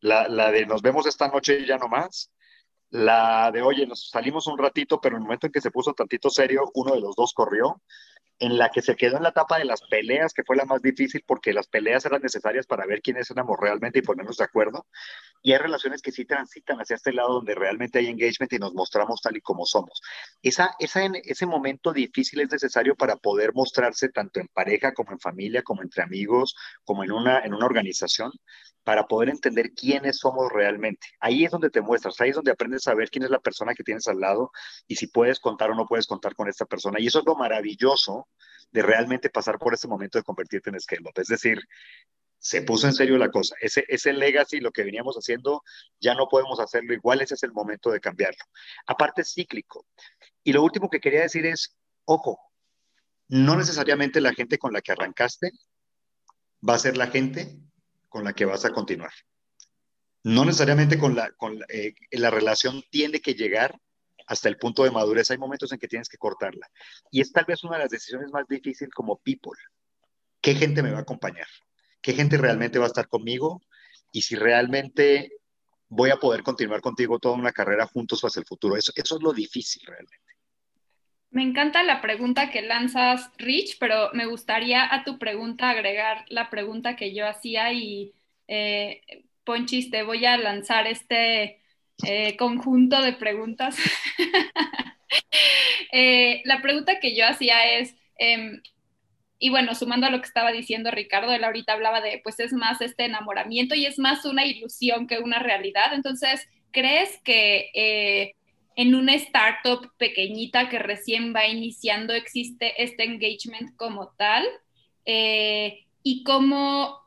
[0.00, 2.30] la, la de nos vemos esta noche y ya no más,
[2.90, 5.92] la de, oye, nos salimos un ratito, pero en el momento en que se puso
[5.94, 7.80] tantito serio, uno de los dos corrió,
[8.40, 10.80] en la que se quedó en la etapa de las peleas, que fue la más
[10.80, 14.86] difícil porque las peleas eran necesarias para ver quiénes éramos realmente y ponernos de acuerdo.
[15.42, 18.72] Y hay relaciones que sí transitan hacia este lado donde realmente hay engagement y nos
[18.72, 20.00] mostramos tal y como somos.
[20.42, 25.20] Esa, esa, ese momento difícil es necesario para poder mostrarse tanto en pareja como en
[25.20, 28.32] familia, como entre amigos, como en una, en una organización,
[28.84, 31.06] para poder entender quiénes somos realmente.
[31.20, 33.74] Ahí es donde te muestras, ahí es donde aprendes a ver quién es la persona
[33.74, 34.50] que tienes al lado
[34.86, 36.98] y si puedes contar o no puedes contar con esta persona.
[37.00, 38.29] Y eso es lo maravilloso
[38.70, 41.20] de realmente pasar por ese momento de convertirte en scale up.
[41.20, 41.60] Es decir,
[42.38, 43.54] se puso en serio la cosa.
[43.60, 45.62] Ese, ese legacy, lo que veníamos haciendo,
[46.00, 48.42] ya no podemos hacerlo igual, ese es el momento de cambiarlo.
[48.86, 49.86] Aparte es cíclico.
[50.42, 52.38] Y lo último que quería decir es, ojo,
[53.28, 55.52] no necesariamente la gente con la que arrancaste
[56.66, 57.58] va a ser la gente
[58.08, 59.12] con la que vas a continuar.
[60.22, 63.78] No necesariamente con la, con eh, la relación tiene que llegar
[64.30, 65.28] hasta el punto de madurez.
[65.32, 66.70] Hay momentos en que tienes que cortarla.
[67.10, 69.58] Y es tal vez una de las decisiones más difíciles como people.
[70.40, 71.48] ¿Qué gente me va a acompañar?
[72.00, 73.60] ¿Qué gente realmente va a estar conmigo?
[74.12, 75.32] Y si realmente
[75.88, 78.76] voy a poder continuar contigo toda una carrera juntos hacia el futuro.
[78.76, 80.16] Eso, eso es lo difícil realmente.
[81.30, 86.50] Me encanta la pregunta que lanzas, Rich, pero me gustaría a tu pregunta agregar la
[86.50, 88.14] pregunta que yo hacía y,
[88.46, 91.60] eh, Ponchis, te voy a lanzar este
[92.06, 93.76] eh, conjunto de preguntas.
[95.92, 98.62] Eh, la pregunta que yo hacía es, em,
[99.40, 102.52] y bueno, sumando a lo que estaba diciendo Ricardo, él ahorita hablaba de, pues es
[102.52, 105.92] más este enamoramiento y es más una ilusión que una realidad.
[105.92, 108.34] Entonces, ¿crees que eh,
[108.76, 114.46] en una startup pequeñita que recién va iniciando existe este engagement como tal?
[115.04, 117.00] ¿Y cómo,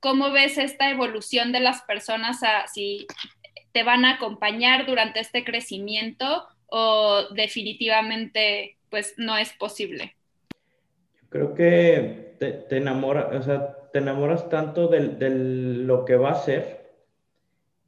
[0.00, 3.06] cómo ves esta evolución de las personas a si
[3.74, 10.14] te van a acompañar durante este crecimiento o definitivamente pues no es posible?
[11.28, 16.84] Creo que te, enamoras, o sea, te enamoras tanto de, lo que va a ser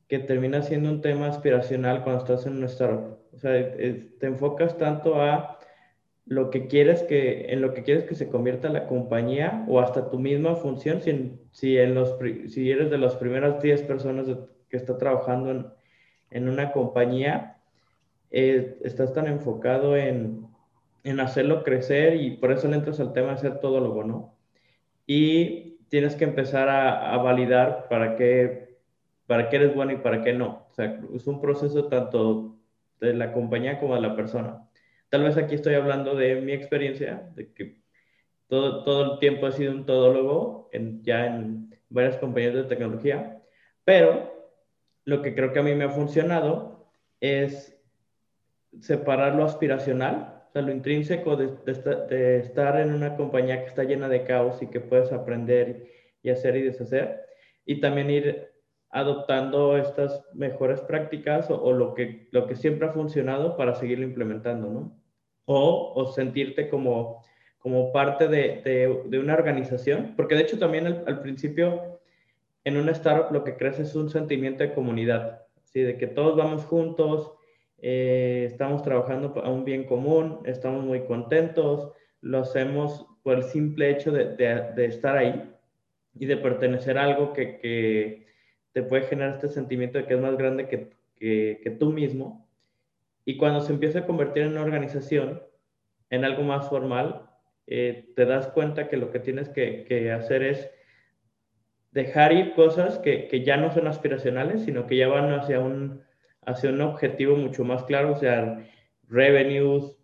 [0.08, 3.18] que termina siendo un tema aspiracional cuando estás en un startup.
[3.32, 5.60] O sea, te enfocas tanto a
[6.24, 10.10] lo que quieres que, en lo que quieres que se convierta la compañía o hasta
[10.10, 12.16] tu misma función, si, si, en los,
[12.48, 14.26] si eres de las primeras 10 personas
[14.68, 15.75] que está trabajando en,
[16.30, 17.58] en una compañía,
[18.30, 20.46] eh, estás tan enfocado en,
[21.04, 24.34] en, hacerlo crecer y por eso le entras al tema de ser todólogo, ¿no?
[25.06, 28.76] Y tienes que empezar a, a validar para qué,
[29.26, 30.66] para qué eres bueno y para qué no.
[30.70, 32.56] O sea, es un proceso tanto
[33.00, 34.68] de la compañía como de la persona.
[35.08, 37.76] Tal vez aquí estoy hablando de mi experiencia, de que
[38.48, 43.40] todo, todo el tiempo he sido un todólogo en, ya en varias compañías de tecnología,
[43.84, 44.35] pero
[45.06, 46.86] lo que creo que a mí me ha funcionado
[47.20, 47.74] es
[48.80, 54.08] separar lo aspiracional, o sea, lo intrínseco de, estar en una compañía que está llena
[54.08, 55.90] de caos y que puedes aprender
[56.22, 57.24] y hacer y deshacer,
[57.64, 58.50] y también ir
[58.90, 64.68] adoptando estas mejores prácticas o, lo, que, lo que siempre ha funcionado para seguirlo implementando,
[64.68, 65.02] ¿no?
[65.46, 67.24] O, o sentirte como,
[67.58, 68.62] como parte de,
[69.08, 71.95] de, una organización, porque de hecho también al, principio
[72.66, 75.82] en una startup lo que crece es un sentimiento de comunidad, ¿sí?
[75.82, 77.32] de que todos vamos juntos,
[77.78, 83.90] eh, estamos trabajando a un bien común, estamos muy contentos, lo hacemos por el simple
[83.90, 85.48] hecho de, de estar ahí
[86.18, 88.26] y de pertenecer a algo que, que
[88.72, 92.48] te puede generar este sentimiento de que es más grande que, que, que tú mismo.
[93.24, 95.40] Y cuando se empieza a convertir en una organización,
[96.10, 97.30] en algo más formal,
[97.68, 100.68] eh, te das cuenta que lo que tienes que, que hacer es
[101.96, 106.02] dejar ir cosas que, que, ya no son aspiracionales, sino que ya van hacia un,
[106.44, 108.64] hacia un objetivo mucho más claro, o sea,
[109.08, 109.96] revenues,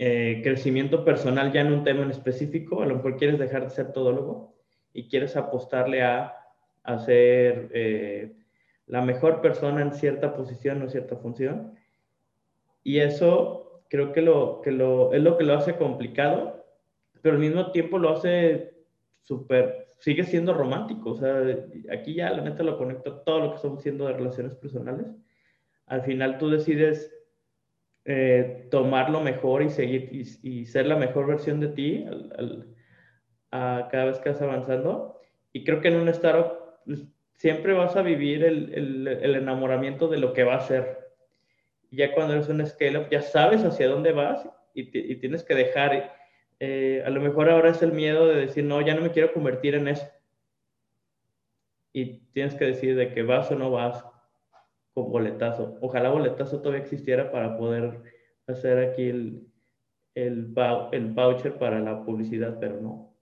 [0.00, 3.70] eh, crecimiento personal ya en un tema en específico, a lo mejor quieres dejar de
[3.70, 4.56] ser todólogo
[4.92, 6.40] y quieres apostarle a
[6.84, 8.36] a ser eh,
[8.86, 11.74] la mejor persona en cierta posición o cierta función.
[12.84, 16.66] Y eso creo que, lo, que lo, es lo que lo hace complicado,
[17.22, 18.74] pero al mismo tiempo lo hace
[19.22, 21.12] súper, sigue siendo romántico.
[21.12, 21.42] O sea,
[21.90, 25.06] aquí ya la neta lo conecto todo lo que estamos haciendo de relaciones personales.
[25.86, 27.10] Al final tú decides
[28.04, 32.04] eh, tomar lo mejor y seguir y, ser la mejor versión de ti
[33.50, 35.22] a cada vez que vas avanzando.
[35.54, 36.52] Y creo que en un startup
[36.84, 40.98] pues, siempre vas a vivir el, el, enamoramiento de lo que va a ser.
[41.90, 46.12] Ya cuando eres un scale-up, ya sabes hacia dónde vas y tienes que dejar.
[46.60, 49.32] Eh, a lo mejor ahora es el miedo de decir, no, ya no me quiero
[49.32, 50.06] convertir en eso.
[51.92, 54.04] Y tienes que decir de que vas o no vas
[54.94, 55.78] con boletazo.
[55.80, 58.00] Ojalá boletazo todavía existiera para poder
[58.46, 59.46] hacer aquí el,
[60.14, 60.54] el,
[60.92, 63.14] el voucher para la publicidad, pero no.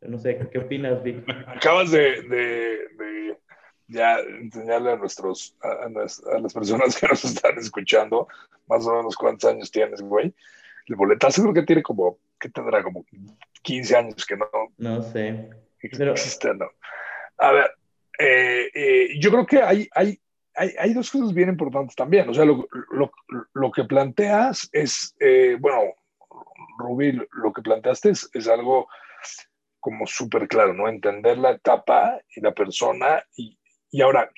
[0.00, 1.24] No sé, ¿qué opinas, Vic?
[1.46, 3.38] Acabas de, de, de
[3.88, 8.28] ya enseñarle a nuestros, a, a, las personas que nos están escuchando,
[8.68, 10.32] más o menos cuántos años tienes, güey.
[10.88, 12.82] El boletazo creo que tiene como, ¿qué tendrá?
[12.82, 13.04] Como
[13.62, 14.48] 15 años que no.
[14.78, 15.50] No sé.
[15.96, 16.12] Pero...
[16.12, 16.66] Existe, no.
[17.38, 17.70] A ver,
[18.18, 20.18] eh, eh, yo creo que hay, hay,
[20.54, 22.28] hay, hay, dos cosas bien importantes también.
[22.28, 23.12] O sea, lo, lo,
[23.52, 25.94] lo que planteas es, eh, bueno,
[26.78, 28.88] Rubí, lo que planteaste es, es algo
[29.78, 30.88] como súper claro, ¿no?
[30.88, 33.58] Entender la etapa y la persona y,
[33.90, 34.30] y, ahora,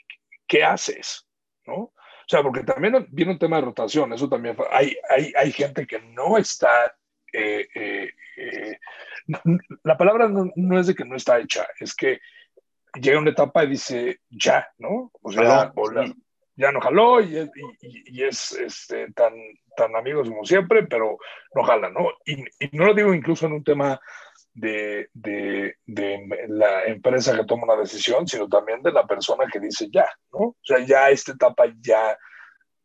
[0.47, 1.27] ¿qué haces?
[1.67, 1.93] ¿No?
[2.31, 5.85] O sea, porque también viene un tema de rotación, eso también, hay, hay, hay gente
[5.85, 6.95] que no está,
[7.33, 8.79] eh, eh, eh,
[9.83, 12.21] la palabra no, no, es de que no está hecha, es que
[13.03, 15.11] llega una etapa y dice, ya, ¿no?
[15.21, 15.73] O sea,
[16.55, 19.33] ya no jaló y, y, y es este, tan,
[19.77, 21.19] tan amigos como siempre, pero
[21.53, 22.11] no jala, ¿no?
[22.25, 24.01] Y, y no lo digo incluso en un tema
[24.53, 29.61] de, de, de, la empresa que toma una decisión, sino también de la persona que
[29.61, 30.39] dice ya, ¿no?
[30.39, 32.19] O sea, ya esta etapa ya,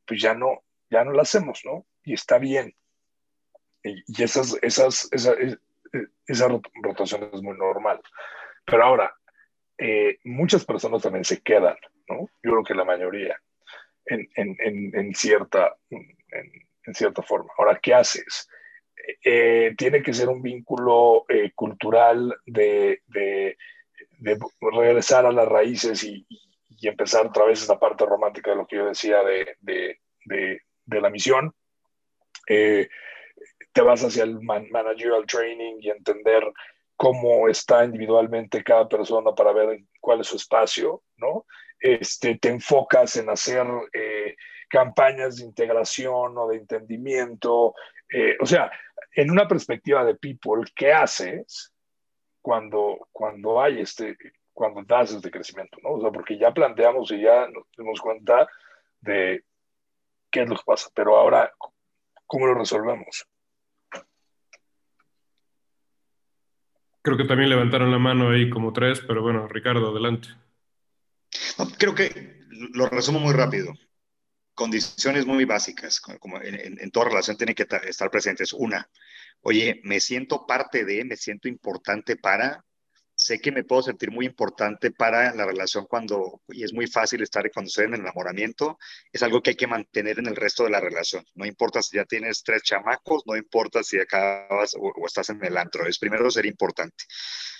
[0.06, 1.86] pues ya no, ya no la hacemos, ¿no?
[2.04, 2.76] Y está bien.
[3.84, 5.34] Y, y esas, esas, esa,
[6.28, 6.48] esa
[6.82, 8.02] rotación es muy normal.
[8.66, 9.16] Pero ahora,
[9.78, 12.30] eh, muchas personas también se quedan, ¿no?
[12.44, 13.40] Yo creo que la mayoría,
[14.06, 17.52] en, en, en, en cierta, en, cierta forma.
[17.58, 18.48] Ahora, ¿qué haces?
[19.24, 23.58] Eh, tiene que ser un vínculo eh, cultural de, de,
[24.20, 28.68] de, regresar a las raíces y, y, empezar otra vez esa parte romántica de lo
[28.68, 29.58] que yo decía de,
[30.86, 31.54] de la misión.
[32.48, 32.88] Eh,
[33.74, 36.44] te vas hacia el man managerial training y entender
[36.96, 41.46] cómo está individualmente cada persona para ver cuál es su espacio, ¿no?
[41.80, 44.36] Este, te enfocas en hacer eh,
[44.70, 47.76] campañas de integración o de entendimiento,
[48.14, 48.72] eh, o sea,
[49.16, 51.74] en una perspectiva de people, ¿qué haces
[52.42, 54.18] cuando, cuando hay este,
[54.54, 55.92] cuando das este crecimiento, ¿no?
[55.92, 58.48] O sea, porque ya planteamos y ya nos dimos cuenta
[59.00, 59.44] de
[60.30, 61.52] qué es lo que pasa, pero ahora,
[62.28, 63.26] ¿cómo lo resolvemos?
[67.02, 70.30] Creo que también levantaron la mano ahí como tres, pero bueno, Ricardo, adelante.
[71.78, 72.42] creo que
[72.74, 73.74] lo resumo muy rápido.
[74.56, 78.54] Condiciones muy básicas, como en, en toda relación tiene que estar presentes.
[78.54, 78.90] Una,
[79.46, 82.66] oye, me siento parte de, me siento importante para,
[83.14, 87.22] sé que me puedo sentir muy importante para la relación cuando, y es muy fácil
[87.22, 88.80] estar cuando estoy en el enamoramiento,
[89.12, 91.24] es algo que hay que mantener en el resto de la relación.
[91.36, 95.58] No importa si ya tienes tres chamacos, no importa si acabas o, estás en el
[95.58, 97.04] antro, es primero ser importante.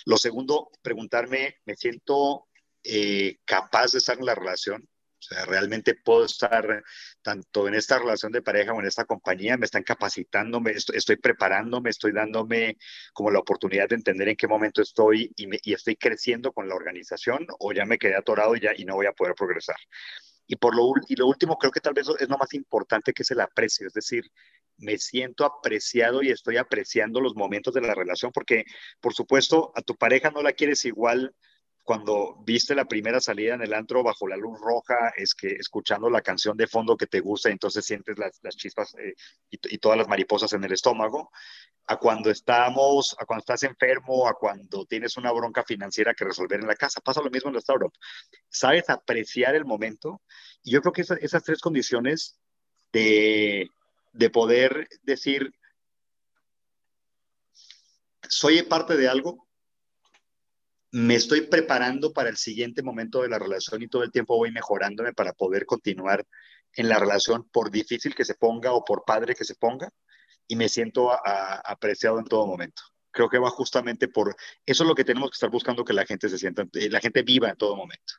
[0.06, 2.48] Lo segundo, preguntarme, ¿me siento
[2.82, 4.88] eh, capaz de estar en la relación?
[5.28, 6.84] Sea, realmente puedo estar
[7.20, 10.96] tanto en esta relación de pareja o en esta compañía, me están capacitando, me estoy,
[10.98, 12.78] estoy preparándome, estoy dándome
[13.12, 16.76] como la oportunidad de entender en qué momento estoy y, y, estoy creciendo con la
[16.76, 19.76] organización o ya me quedé atorado y, ya, y no voy a poder progresar.
[20.46, 23.24] Y por lo, y lo último, creo que tal vez es lo más importante que
[23.24, 24.30] es el aprecio, es decir,
[24.78, 28.64] me siento apreciado y estoy apreciando los momentos de la relación, porque
[29.00, 31.34] por supuesto a tu pareja no la quieres igual
[31.86, 36.10] cuando viste la primera salida en el antro bajo la luz roja, es que escuchando
[36.10, 39.14] la canción de fondo que te gusta, entonces sientes las, chispas eh,
[39.48, 41.30] y, todas las mariposas en el estómago,
[41.86, 46.58] a cuando estamos, a cuando estás enfermo, a cuando tienes una bronca financiera que resolver
[46.58, 47.00] en la casa.
[47.00, 47.92] Pasa lo mismo en la startup.
[48.48, 50.22] Sabes apreciar el momento.
[50.64, 52.36] Y yo creo que esas, tres condiciones
[52.92, 53.68] de,
[54.12, 55.54] de poder decir,
[58.28, 59.45] soy parte de algo,
[60.96, 64.50] me estoy preparando para el siguiente momento de la relación y todo el tiempo voy
[64.50, 66.26] mejorándome para poder continuar
[66.72, 69.90] en la relación por difícil que se ponga o por padre que se ponga
[70.48, 72.82] y me siento apreciado en todo momento.
[73.10, 76.06] Creo que va justamente por eso es lo que tenemos que estar buscando que la
[76.06, 78.14] gente se sienta, eh, la gente viva en todo momento.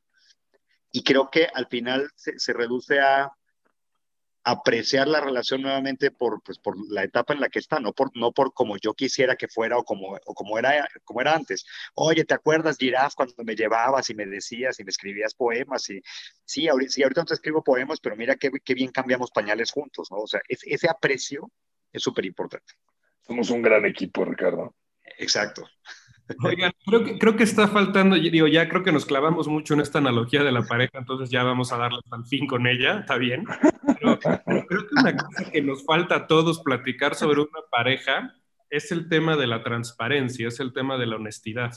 [0.92, 3.32] Y creo que al final se reduce a
[4.50, 8.16] apreciar la relación nuevamente por, pues, por la etapa en la que está, no por,
[8.16, 11.66] no por como yo quisiera que fuera o como, o como, era, como era antes.
[11.96, 15.90] Oye, ¿te acuerdas, Giraf, cuando me llevabas y me decías y me escribías poemas?
[15.90, 16.02] Y,
[16.46, 19.70] sí, ahorita, sí, ahorita no te escribo poemas, pero mira qué, qué bien cambiamos pañales
[19.70, 20.20] juntos, ¿no?
[20.20, 21.52] O sea, ese aprecio
[21.92, 22.74] es súper importante.
[23.20, 24.76] Somos un gran equipo, Ricardo.
[25.18, 25.68] Exacto.
[26.44, 29.80] Oigan, creo que, creo que está faltando, digo, ya creo que nos clavamos mucho en
[29.80, 33.18] esta analogía de la pareja, entonces ya vamos a darle al fin con ella, está
[33.18, 33.46] bien.
[34.00, 38.34] Pero, creo que una cosa que nos falta a todos platicar sobre una pareja
[38.70, 41.74] es el tema de la transparencia, es el tema de la honestidad.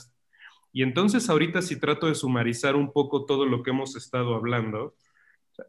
[0.73, 4.95] Y entonces ahorita si trato de sumarizar un poco todo lo que hemos estado hablando,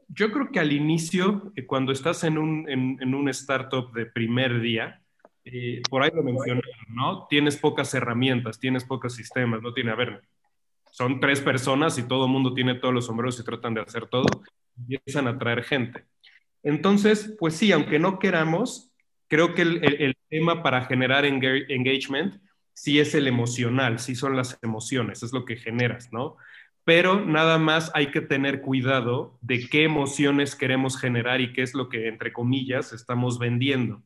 [0.08, 4.06] yo creo que al inicio, eh, cuando estás en un, en, en un startup de
[4.06, 5.01] primer día,
[5.44, 7.26] eh, por ahí lo mencionaron, ¿no?
[7.28, 10.22] Tienes pocas herramientas, tienes pocos sistemas, no tiene, a ver,
[10.90, 14.06] son tres personas y todo el mundo tiene todos los sombreros y tratan de hacer
[14.06, 14.26] todo,
[14.88, 16.04] y empiezan a traer gente.
[16.62, 18.92] Entonces, pues sí, aunque no queramos,
[19.26, 22.40] creo que el, el, tema para generar engagement
[22.72, 26.36] sí es el emocional, sí son las emociones, es lo que generas, ¿no?
[26.84, 31.74] Pero nada más hay que tener cuidado de qué emociones queremos generar y qué es
[31.74, 34.02] lo que, entre comillas, estamos vendiendo.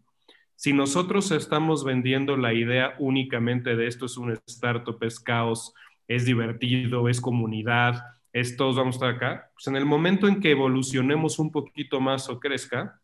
[0.57, 5.75] Si nosotros estamos vendiendo la idea únicamente de esto es un startup, es caos,
[6.09, 10.41] es divertido, es comunidad, es todos vamos a estar acá, pues en el momento en
[10.41, 13.01] que evolucionemos un poquito más o crezca,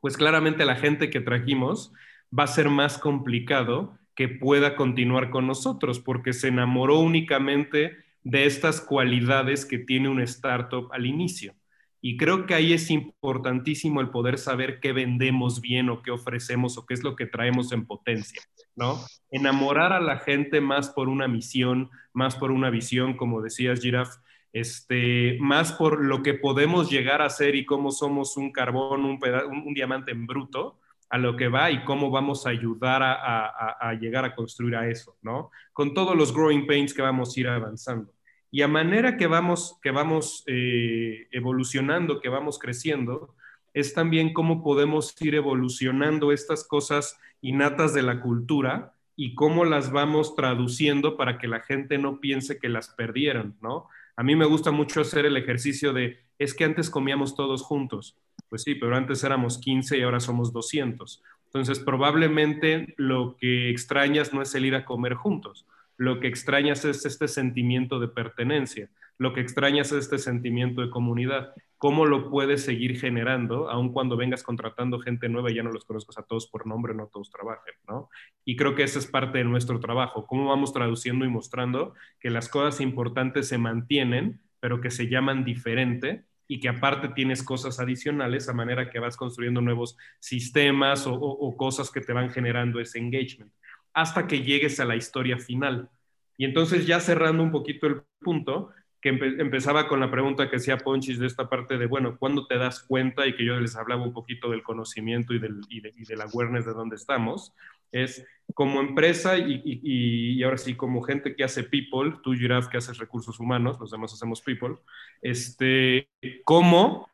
[0.00, 1.92] pues claramente la gente que trajimos
[2.36, 8.44] va a ser más complicado que pueda continuar con nosotros porque se enamoró únicamente de
[8.44, 11.54] estas cualidades que tiene un startup al inicio.
[12.04, 16.76] Y creo que ahí es importantísimo el poder saber qué vendemos bien o qué ofrecemos
[16.76, 18.42] o qué es lo que traemos en potencia,
[18.74, 18.98] ¿no?
[19.30, 24.16] Enamorar a la gente más por una misión, más por una visión, como decías, Giraf,
[24.52, 29.20] este, más por lo que podemos llegar a ser y cómo somos un carbón, un,
[29.64, 33.90] un, diamante en bruto, a lo que va y cómo vamos a ayudar a, a,
[33.90, 35.52] a llegar a construir a eso, ¿no?
[35.72, 38.12] Con todos los growing pains que vamos a ir avanzando.
[38.54, 43.34] Y a manera que vamos, que vamos eh, evolucionando, que vamos creciendo,
[43.72, 49.90] es también cómo podemos ir evolucionando estas cosas innatas de la cultura y cómo las
[49.90, 53.88] vamos traduciendo para que la gente no piense que las perdieron, ¿no?
[54.16, 58.18] A mí me gusta mucho hacer el ejercicio de, es que antes comíamos todos juntos.
[58.50, 61.22] Pues sí, pero antes éramos 15 y ahora somos 200.
[61.46, 65.66] Entonces, probablemente lo que extrañas no es el ir a comer juntos
[66.02, 70.90] lo que extrañas es este sentimiento de pertenencia, lo que extrañas es este sentimiento de
[70.90, 71.52] comunidad.
[71.78, 75.84] ¿Cómo lo puedes seguir generando, aun cuando vengas contratando gente nueva y ya no los
[75.84, 78.10] conozcas a todos por nombre, no todos trabajen, ¿no?
[78.44, 82.30] Y creo que esa es parte de nuestro trabajo, cómo vamos traduciendo y mostrando que
[82.30, 87.80] las cosas importantes se mantienen, pero que se llaman diferente y que aparte tienes cosas
[87.80, 92.98] adicionales a manera que vas construyendo nuevos sistemas o, cosas que te van generando ese
[92.98, 93.52] engagement,
[93.94, 95.90] hasta que llegues a la historia final.
[96.36, 98.70] Y entonces ya cerrando un poquito el punto,
[99.00, 102.56] que empezaba con la pregunta que hacía Ponchis de esta parte de, bueno, ¿cuándo te
[102.56, 103.26] das cuenta?
[103.26, 106.20] Y que yo les hablaba un poquito del conocimiento y del, y de, y del
[106.20, 107.52] awareness de dónde estamos
[107.92, 112.98] es como empresa y, ahora sí como gente que hace people, tú Giraffe que haces
[112.98, 114.76] recursos humanos, los demás hacemos people,
[115.20, 116.08] este,
[116.44, 117.08] cómo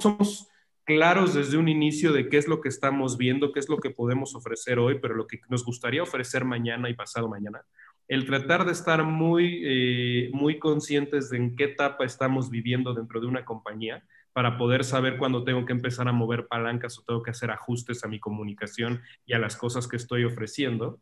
[0.00, 0.48] somos
[0.86, 3.90] claros desde un inicio de qué es lo que estamos viendo, qué es lo que
[3.90, 7.60] podemos ofrecer hoy, pero lo que nos gustaría ofrecer mañana y pasado mañana.
[8.08, 13.20] El tratar de estar muy, eh, muy conscientes de en qué etapa estamos viviendo dentro
[13.20, 17.22] de una compañía para poder saber cuándo tengo que empezar a mover palancas o tengo
[17.22, 21.00] que hacer ajustes a mi comunicación y a las cosas que estoy ofreciendo.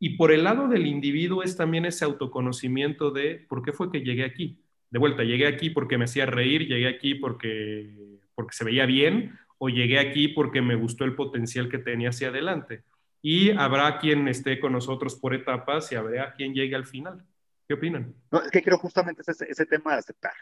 [0.00, 4.00] Y por el lado del individuo es también ese autoconocimiento de por qué fue que
[4.00, 4.58] llegué aquí.
[4.90, 9.38] De vuelta, llegué aquí porque me hacía reír, llegué aquí porque, porque se veía bien
[9.58, 12.84] o llegué aquí porque me gustó el potencial que tenía hacia adelante.
[13.22, 17.24] Y habrá quien esté con nosotros por etapas y habrá quien llegue al final.
[17.66, 18.14] ¿Qué opinan?
[18.30, 20.34] No, es que creo justamente ese, ese tema de aceptar.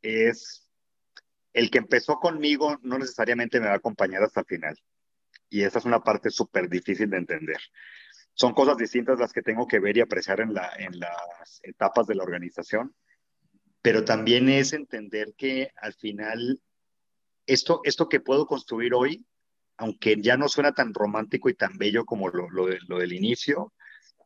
[0.00, 0.70] Es
[1.52, 4.78] el que empezó conmigo no necesariamente me va a acompañar hasta el final.
[5.50, 7.58] Y esa es una parte súper difícil de entender.
[8.34, 12.06] Son cosas distintas las que tengo que ver y apreciar en, la, en las etapas
[12.06, 12.94] de la organización,
[13.82, 16.60] pero también es entender que al final
[17.52, 19.24] esto, esto que puedo construir hoy,
[19.76, 23.72] aunque ya no suena tan romántico y tan bello como lo, lo, lo del inicio,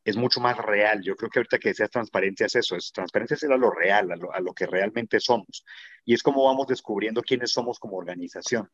[0.06, 1.02] es mucho más real.
[1.02, 4.08] Yo creo que ahorita que decías transparencia es eso, es transparencia es a lo real,
[4.12, 5.64] a lo, que realmente somos.
[6.04, 8.70] Y es como vamos descubriendo quiénes somos como organización.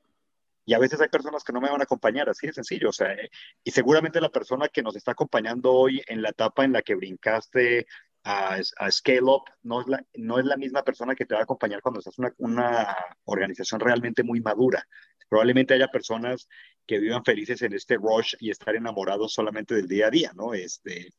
[0.67, 2.91] Y a veces hay personas que no me van a acompañar, así de sencillo.
[2.91, 3.17] O sea,
[3.65, 6.95] y seguramente la persona que nos está acompañando hoy en la etapa en la que
[6.95, 7.87] brincaste
[8.25, 8.61] a,
[8.91, 11.81] Scale Up no es, la, no es la misma persona que te va a acompañar
[11.81, 14.87] cuando estás una, una organización realmente muy madura.
[15.29, 16.49] Probablemente haya personas
[16.87, 20.55] que vivan felices en este rush y estar enamorados solamente del día a día, ¿no?
[20.55, 21.13] Este,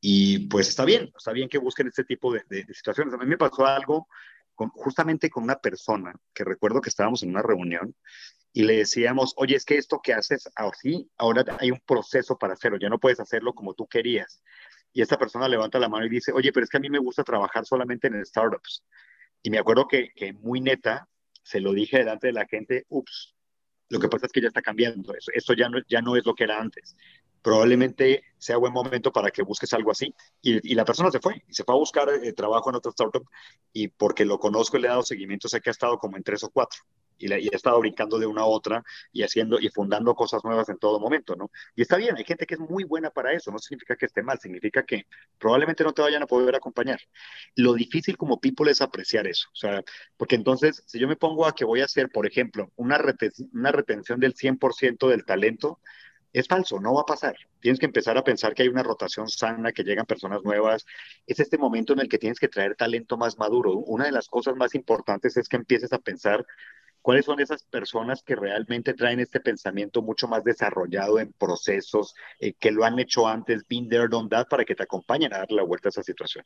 [0.00, 2.42] y pues está bien, está bien que busquen este tipo de,
[2.74, 3.14] situaciones.
[3.14, 4.08] A mí me pasó algo
[4.74, 7.94] justamente con una persona que recuerdo que estábamos en una reunión
[8.52, 12.52] y le decíamos, oye, es que esto que haces así, ahora hay un proceso para
[12.52, 14.42] hacerlo, ya no puedes hacerlo como tú querías.
[14.92, 16.98] Y esta persona levanta la mano y dice, oye, pero es que a mí me
[16.98, 18.84] gusta trabajar solamente en startups.
[19.42, 21.08] Y me acuerdo que, que muy neta,
[21.42, 23.34] se lo dije delante de la gente, ups,
[23.88, 26.34] lo que pasa es que ya está cambiando, eso ya, no, ya no es lo
[26.34, 26.96] que era antes.
[27.42, 30.14] Probablemente sea buen momento para que busques algo así.
[30.40, 33.28] Y, la persona se fue, y se fue a buscar eh, trabajo en otra startup,
[33.72, 36.22] y porque lo conozco y le he dado seguimiento, sé que ha estado como en
[36.22, 36.80] tres o cuatro
[37.18, 40.78] y, he estado brincando de una a otra y haciendo y fundando cosas nuevas en
[40.78, 41.50] todo momento, ¿no?
[41.74, 44.22] Y está bien, hay gente que es muy buena para eso, no significa que esté
[44.22, 45.06] mal, significa que
[45.38, 47.00] probablemente no te vayan a poder acompañar.
[47.56, 49.82] Lo difícil como people es apreciar eso, o sea,
[50.16, 53.00] porque entonces, si yo me pongo a que voy a hacer, por ejemplo, una,
[53.52, 55.80] una retención del 100% del talento,
[56.32, 57.36] es falso, no va a pasar.
[57.60, 60.86] Tienes que empezar a pensar que hay una rotación sana, que llegan personas nuevas.
[61.26, 63.72] Es este momento en el que tienes que traer talento más maduro.
[63.72, 66.46] Una de las cosas más importantes es que empieces a pensar
[67.02, 72.54] cuáles son esas personas que realmente traen este pensamiento mucho más desarrollado en procesos, eh,
[72.54, 75.52] que lo han hecho antes, been there, done that, para que te acompañen a dar
[75.52, 76.44] la vuelta a esa situación.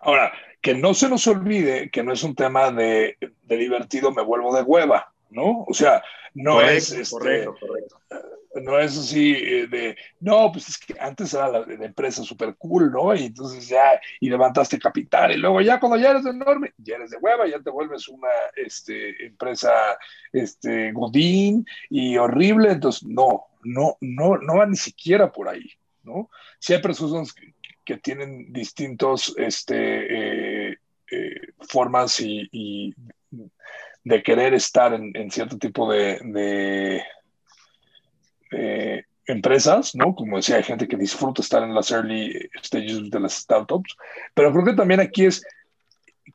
[0.00, 4.22] Ahora, que no se nos olvide que no es un tema de, de divertido, me
[4.22, 5.64] vuelvo de hueva, ¿no?
[5.66, 6.02] O sea,
[6.34, 6.92] no es...
[6.92, 7.96] Este, correcto, correcto
[8.60, 12.90] no es así eh, de, no, pues es que antes era la, empresa súper cool,
[12.90, 13.14] ¿no?
[13.14, 17.10] Y entonces ya, y levantaste capital, y luego ya cuando ya eres enorme, ya eres
[17.10, 19.70] de hueva, ya te vuelves una este, empresa
[20.32, 25.70] este, godín y horrible, entonces no, no, no, no va ni siquiera por ahí,
[26.02, 26.28] ¿no?
[26.58, 27.52] Si hay personas que,
[28.02, 30.78] tienen distintos este, eh,
[31.10, 32.94] eh, formas y,
[34.04, 37.02] de querer estar en, cierto tipo de
[38.52, 40.14] eh, empresas, ¿no?
[40.14, 43.96] Como decía, hay gente que disfruta estar en las early stages de las startups,
[44.34, 45.44] pero creo que también aquí es,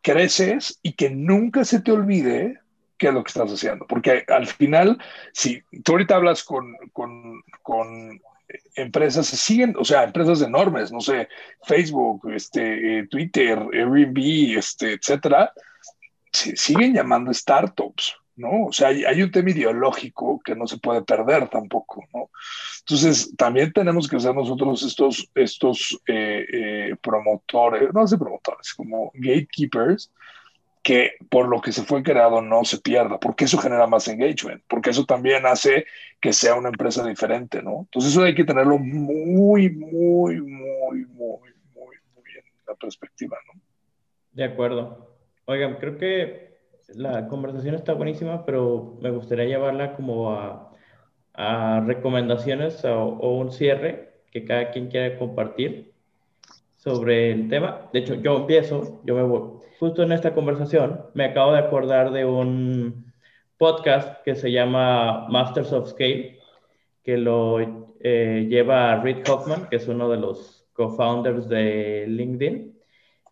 [0.02, 2.60] creces y que nunca se te olvide
[2.98, 4.98] qué es lo que estás haciendo, porque al final,
[5.32, 8.20] si tú ahorita hablas con, con, con
[8.76, 11.28] empresas, siguen, o sea, empresas enormes, no sé,
[11.64, 15.52] Facebook, este, eh, Twitter, Airbnb, este, etcétera,
[16.32, 18.66] se siguen llamando startups, ¿no?
[18.68, 22.30] O sea, hay, un tema ideológico que no se puede perder tampoco, ¿no?
[22.80, 29.12] Entonces, también tenemos que ser nosotros estos, estos eh, eh, promotores, no sé promotores, como
[29.16, 30.12] gatekeepers,
[30.84, 34.64] que por lo que se fue creado no se pierda, porque eso genera más engagement,
[34.70, 35.86] porque eso también hace
[36.22, 37.80] que sea una empresa diferente, ¿no?
[37.82, 43.60] Entonces eso hay que tenerlo muy, muy, muy, muy, muy, muy bien la perspectiva, ¿no?
[44.32, 45.17] De acuerdo.
[45.50, 46.58] Oigan, creo que
[46.90, 50.74] la conversación está buenísima, pero me gustaría llevarla como a,
[51.34, 55.94] a recomendaciones o, o un cierre que cada quien quiera compartir
[56.76, 57.90] sobre el tema.
[57.94, 62.12] De hecho, yo empiezo, yo me voy justo en esta conversación me acabo de acordar
[62.12, 63.14] de un
[63.58, 66.40] podcast que se llama Masters of Scale,
[67.04, 67.60] que lo
[68.02, 72.78] eh, lleva Reid Hoffman, que es uno de los co-founders de LinkedIn.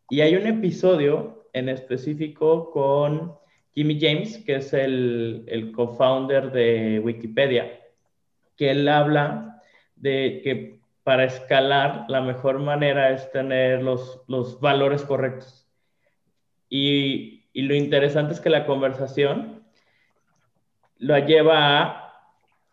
[0.09, 3.33] Y hay un episodio en específico con
[3.73, 7.79] Jimmy James, que es el, el co-founder de Wikipedia,
[8.55, 9.61] que él habla
[9.95, 15.67] de que para escalar la mejor manera es tener los, los valores correctos.
[16.67, 19.63] Y, lo interesante es que la conversación
[20.97, 22.11] lo lleva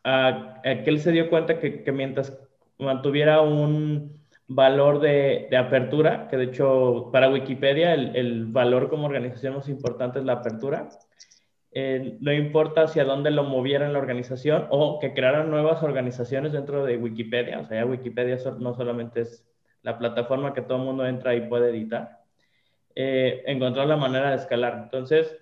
[0.02, 2.36] a, que él se dio cuenta que, mientras
[2.78, 4.21] mantuviera un
[4.54, 10.24] valor de, apertura, que de hecho para Wikipedia el, valor como organización más importante es
[10.24, 10.88] la apertura,
[11.72, 16.52] eh, no importa hacia dónde lo moviera en la organización o que crearan nuevas organizaciones
[16.52, 19.46] dentro de Wikipedia, o sea, ya Wikipedia no solamente es
[19.82, 22.20] la plataforma que todo el mundo entra y puede editar,
[22.94, 24.80] eh, encontrar la manera de escalar.
[24.84, 25.36] Entonces,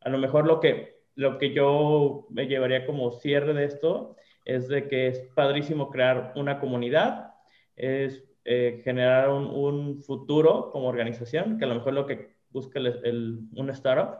[0.00, 4.68] a lo mejor lo que, lo que yo me llevaría como cierre de esto es
[4.68, 7.34] de que es padrísimo crear una comunidad,
[7.76, 13.40] es eh, generar un, futuro como organización, que a lo mejor lo que busca el,
[13.56, 14.18] un startup,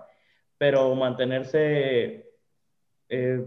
[0.58, 2.30] pero mantenerse
[3.08, 3.46] eh,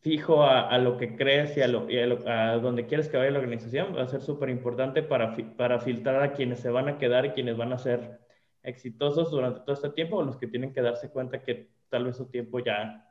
[0.00, 1.86] fijo a, lo que crees y, a, lo,
[2.26, 6.22] a, donde quieres que vaya la organización va a ser súper importante para, para filtrar
[6.22, 8.20] a quienes se van a quedar y quienes van a ser
[8.62, 12.16] exitosos durante todo este tiempo o los que tienen que darse cuenta que tal vez
[12.16, 13.06] su tiempo ya,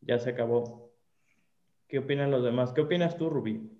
[0.00, 0.92] ya se acabó.
[1.88, 2.72] ¿Qué opinan los demás?
[2.72, 3.75] ¿Qué opinas tú, Rubí?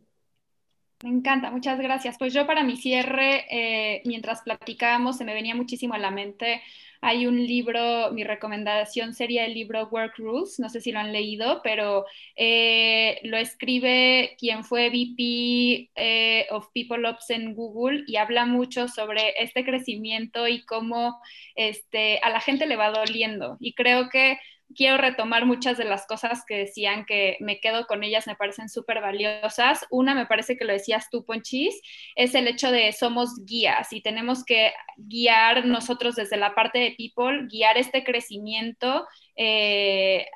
[1.02, 2.16] Me encanta, muchas gracias.
[2.18, 6.62] Pues yo para mi cierre, eh, mientras platicábamos, se me venía muchísimo a la mente
[7.00, 11.12] hay un libro, mi recomendación sería el libro Work Rules, no sé si lo han
[11.12, 12.04] leído, pero
[12.36, 18.88] eh, lo escribe quien fue VP eh, of People Ops en Google y habla mucho
[18.88, 21.20] sobre este crecimiento y cómo
[21.54, 23.56] este, a la gente le va doliendo.
[23.60, 24.38] Y creo que
[24.74, 28.68] quiero retomar muchas de las cosas que decían que me quedo con ellas, me parecen
[28.68, 29.86] súper valiosas.
[29.90, 31.80] Una, me parece que lo decías tú, Ponchis,
[32.14, 36.94] es el hecho de somos guías y tenemos que guiar nosotros desde la parte de
[36.96, 39.06] people, guiar este crecimiento.
[39.36, 40.26] Eh,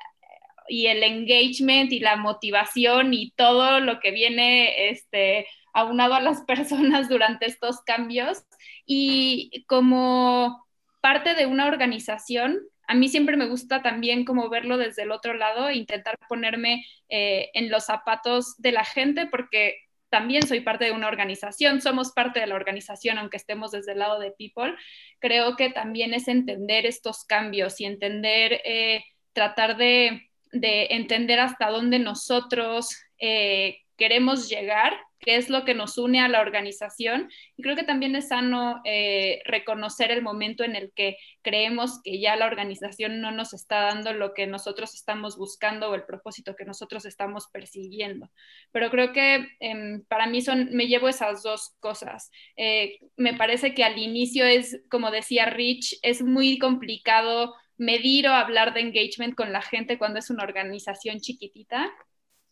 [0.67, 6.41] y el engagement y la motivación y todo lo que viene este, aunado a las
[6.47, 8.43] personas durante estos cambios.
[8.85, 10.65] Y como
[11.01, 15.33] parte de una organización, a mí siempre me gusta también como verlo desde el otro
[15.33, 19.77] lado, e intentar ponerme eh, en los zapatos de la gente, porque
[20.09, 23.99] también soy parte de una organización, somos parte de la organización, aunque estemos desde el
[23.99, 24.75] lado de People.
[25.19, 31.97] Creo que también es entender estos cambios y entender, eh, tratar de, entender hasta dónde
[31.97, 37.29] nosotros eh, queremos llegar qué es lo que nos une a la organización.
[37.55, 42.19] Y creo que también es sano eh, reconocer el momento en el que creemos que
[42.19, 46.55] ya la organización no nos está dando lo que nosotros estamos buscando o el propósito
[46.55, 48.31] que nosotros estamos persiguiendo.
[48.71, 52.31] Pero creo que em, para mí son, me llevo esas dos cosas.
[52.57, 58.33] Eh, me parece que al inicio es, como decía Rich, es muy complicado medir o
[58.33, 61.91] hablar de engagement con la gente cuando es una organización chiquitita,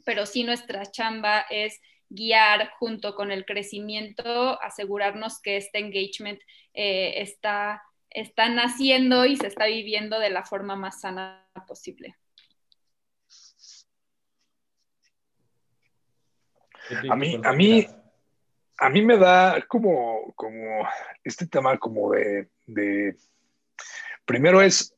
[0.06, 1.80] pero sí nuestra chamba es
[2.10, 6.39] guiar junto con el crecimiento, asegurarnos que este engagement
[6.74, 12.16] eh, está, está naciendo y se está viviendo de la forma más sana posible.
[17.10, 17.88] A mí, a mí,
[18.80, 20.88] a mí me da como, como
[21.24, 23.16] este tema como de, de
[24.26, 24.95] primero es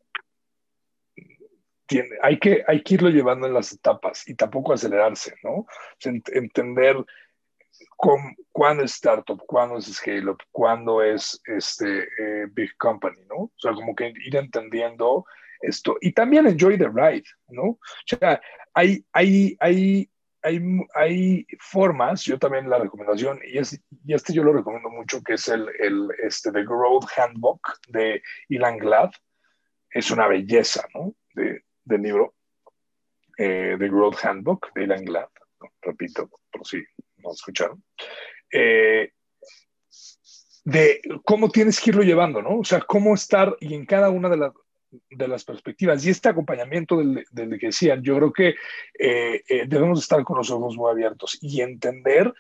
[2.22, 5.66] hay, que, hay que irlo llevando en las etapas y tampoco acelerarse, ¿no?
[6.34, 6.98] entender
[8.52, 13.36] cuándo es startup, cuándo es scale-up, cuándo es este, eh, big company, ¿no?
[13.36, 15.26] O sea, como que ir entendiendo
[15.62, 15.98] esto.
[16.02, 17.64] Y también enjoy the ride, ¿no?
[17.64, 18.42] O sea,
[18.74, 20.10] hay, hay, hay,
[20.42, 20.62] hay,
[20.96, 25.48] hay formas, yo también la recomendación, y, y este yo lo recomiendo mucho, que es
[25.48, 29.12] el, el este, The Growth Handbook de Ilan Glad.
[29.94, 31.14] Es una belleza, ¿no?
[31.36, 32.36] De, del libro
[33.38, 35.30] The eh, Growth Handbook de Ilan Glad.
[35.82, 36.84] repito, por si
[37.18, 37.84] no escucharon,
[38.52, 39.12] eh,
[40.64, 42.60] de cómo tienes que irlo llevando, ¿no?
[42.60, 44.54] O sea, cómo estar y en cada una de las,
[45.10, 46.06] de las perspectivas.
[46.06, 48.50] Y este acompañamiento del, del que decían, yo creo que
[49.00, 52.32] eh, eh, debemos estar con los ojos muy abiertos y entender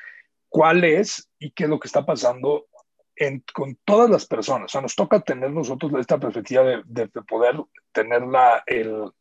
[0.50, 2.68] cuál es y qué es lo que está pasando
[3.16, 4.66] en, con todas las personas.
[4.66, 7.56] O sea, nos toca tener nosotros esta perspectiva de, de, de poder
[7.92, 9.12] tener la, el,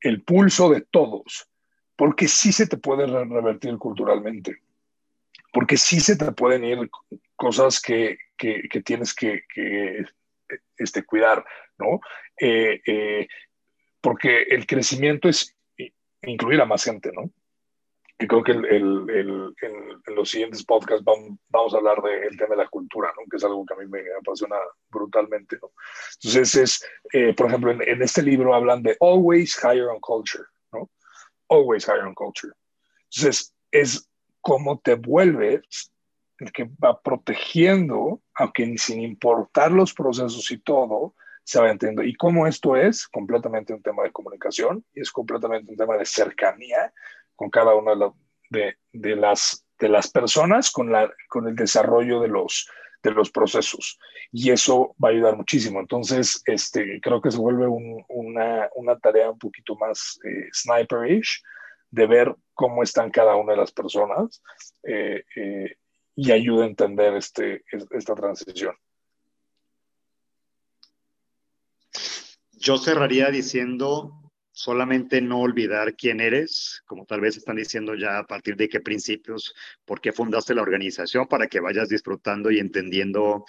[0.00, 1.48] el pulso de todos,
[1.96, 4.62] porque sí se te puede revertir culturalmente,
[5.52, 6.90] porque sí se te pueden ir
[7.36, 10.04] cosas que, que, tienes que, que
[10.76, 11.44] este, cuidar,
[11.78, 12.00] ¿no?
[12.40, 13.28] Eh, eh,
[14.00, 15.54] porque el crecimiento es
[16.22, 17.30] incluir a más gente, ¿no?
[18.20, 22.54] Y creo que el, el, en los siguientes podcasts vamos, vamos a hablar del tema
[22.54, 23.24] de la cultura, ¿no?
[23.30, 24.56] que es algo que a mí me apasiona
[24.90, 25.58] brutalmente.
[26.22, 30.44] Entonces, es, eh, por ejemplo, en, en, este libro hablan de always higher on culture,
[30.70, 30.90] ¿no?
[31.48, 32.52] Always higher on culture.
[33.04, 34.06] Entonces, es
[34.42, 35.90] cómo te vuelves
[36.40, 42.02] el que va protegiendo, aunque sin importar los procesos y todo, se va entendiendo.
[42.02, 46.04] Y cómo esto es completamente un tema de comunicación y es completamente un tema de
[46.04, 46.92] cercanía
[47.40, 48.12] con cada una de,
[48.50, 52.68] de, de, las, de las personas, con, la, con el desarrollo de los,
[53.02, 53.98] de los procesos.
[54.30, 55.80] Y eso va a ayudar muchísimo.
[55.80, 61.42] Entonces, este, creo que se vuelve un, una, una, tarea un poquito más eh, sniperish
[61.90, 64.42] de ver cómo están cada una de las personas
[64.82, 65.76] eh, eh,
[66.16, 68.74] y ayuda a entender este, esta transición.
[72.52, 74.19] Yo cerraría diciendo
[74.60, 78.80] solamente no olvidar quién eres, como tal vez están diciendo ya a partir de qué
[78.80, 79.54] principios,
[79.86, 83.46] por qué fundaste la organización, para que vayas disfrutando y entendiendo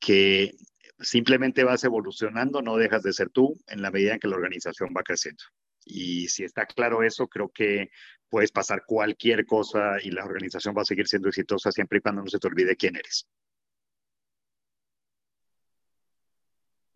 [0.00, 0.54] que
[1.00, 4.94] simplemente vas evolucionando, no dejas de ser tú en la medida en que la organización
[4.96, 5.44] va creciendo.
[5.84, 7.90] Y si está claro eso, creo que
[8.30, 12.22] puedes pasar cualquier cosa y la organización va a seguir siendo exitosa siempre y cuando
[12.22, 13.26] no se te olvide quién eres.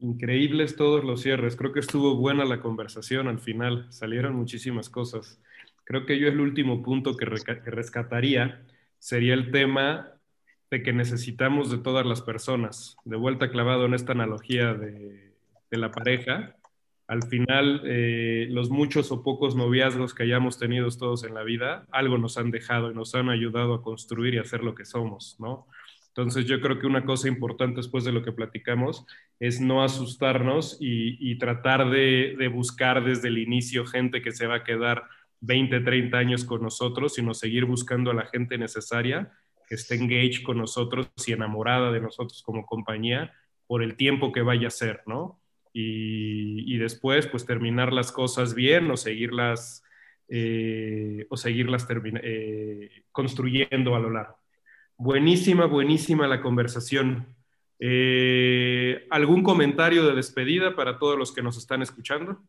[0.02, 1.54] Increíbles todos los cierres.
[1.54, 3.86] Creo que estuvo buena la conversación al final.
[3.90, 5.40] Salieron muchísimas cosas.
[5.84, 8.62] Creo que yo el último punto que, rescataría
[8.98, 10.10] sería el tema
[10.72, 12.96] de que necesitamos de todas las personas.
[13.04, 15.34] De vuelta clavado en esta analogía de,
[15.70, 16.56] de la pareja.
[17.06, 21.86] Al final, eh, los muchos o pocos noviazgos que hayamos tenido todos en la vida,
[21.92, 24.84] algo nos han dejado y nos han ayudado a construir y a ser lo que
[24.84, 25.68] somos, ¿no?
[26.14, 29.06] Entonces yo creo que una cosa importante después de lo que platicamos
[29.40, 34.46] es no asustarnos y, y tratar de, de, buscar desde el inicio gente que se
[34.46, 35.04] va a quedar
[35.40, 39.32] 20, 30 años con nosotros, sino seguir buscando a la gente necesaria
[39.66, 43.32] que esté engaged con nosotros y enamorada de nosotros como compañía
[43.66, 45.40] por el tiempo que vaya a ser, ¿no?
[45.72, 49.82] Y, y después pues terminar las cosas bien o seguirlas,
[50.28, 51.88] eh, o seguirlas
[52.22, 54.41] eh, construyendo a lo largo.
[54.96, 57.34] Buenísima, buenísima la conversación.
[57.78, 62.40] Eh, ¿Algún comentario de despedida para todos los que nos están escuchando?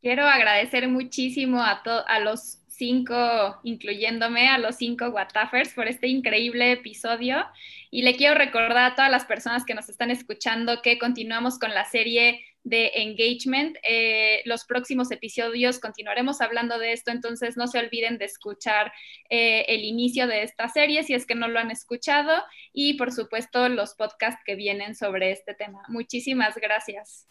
[0.00, 6.72] Quiero agradecer muchísimo a, a los cinco, incluyéndome, a los cinco Watafers por este increíble
[6.72, 7.44] episodio.
[7.90, 11.74] Y le quiero recordar a todas las personas que nos están escuchando que continuamos con
[11.74, 13.76] la serie de engagement.
[13.82, 18.92] Eh, los próximos episodios continuaremos hablando de esto, entonces no se olviden de escuchar
[19.30, 22.42] eh, el inicio de esta serie si es que no lo han escuchado
[22.72, 25.82] y por supuesto los podcasts que vienen sobre este tema.
[25.88, 27.26] Muchísimas gracias.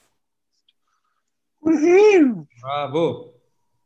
[1.59, 3.36] Bravo.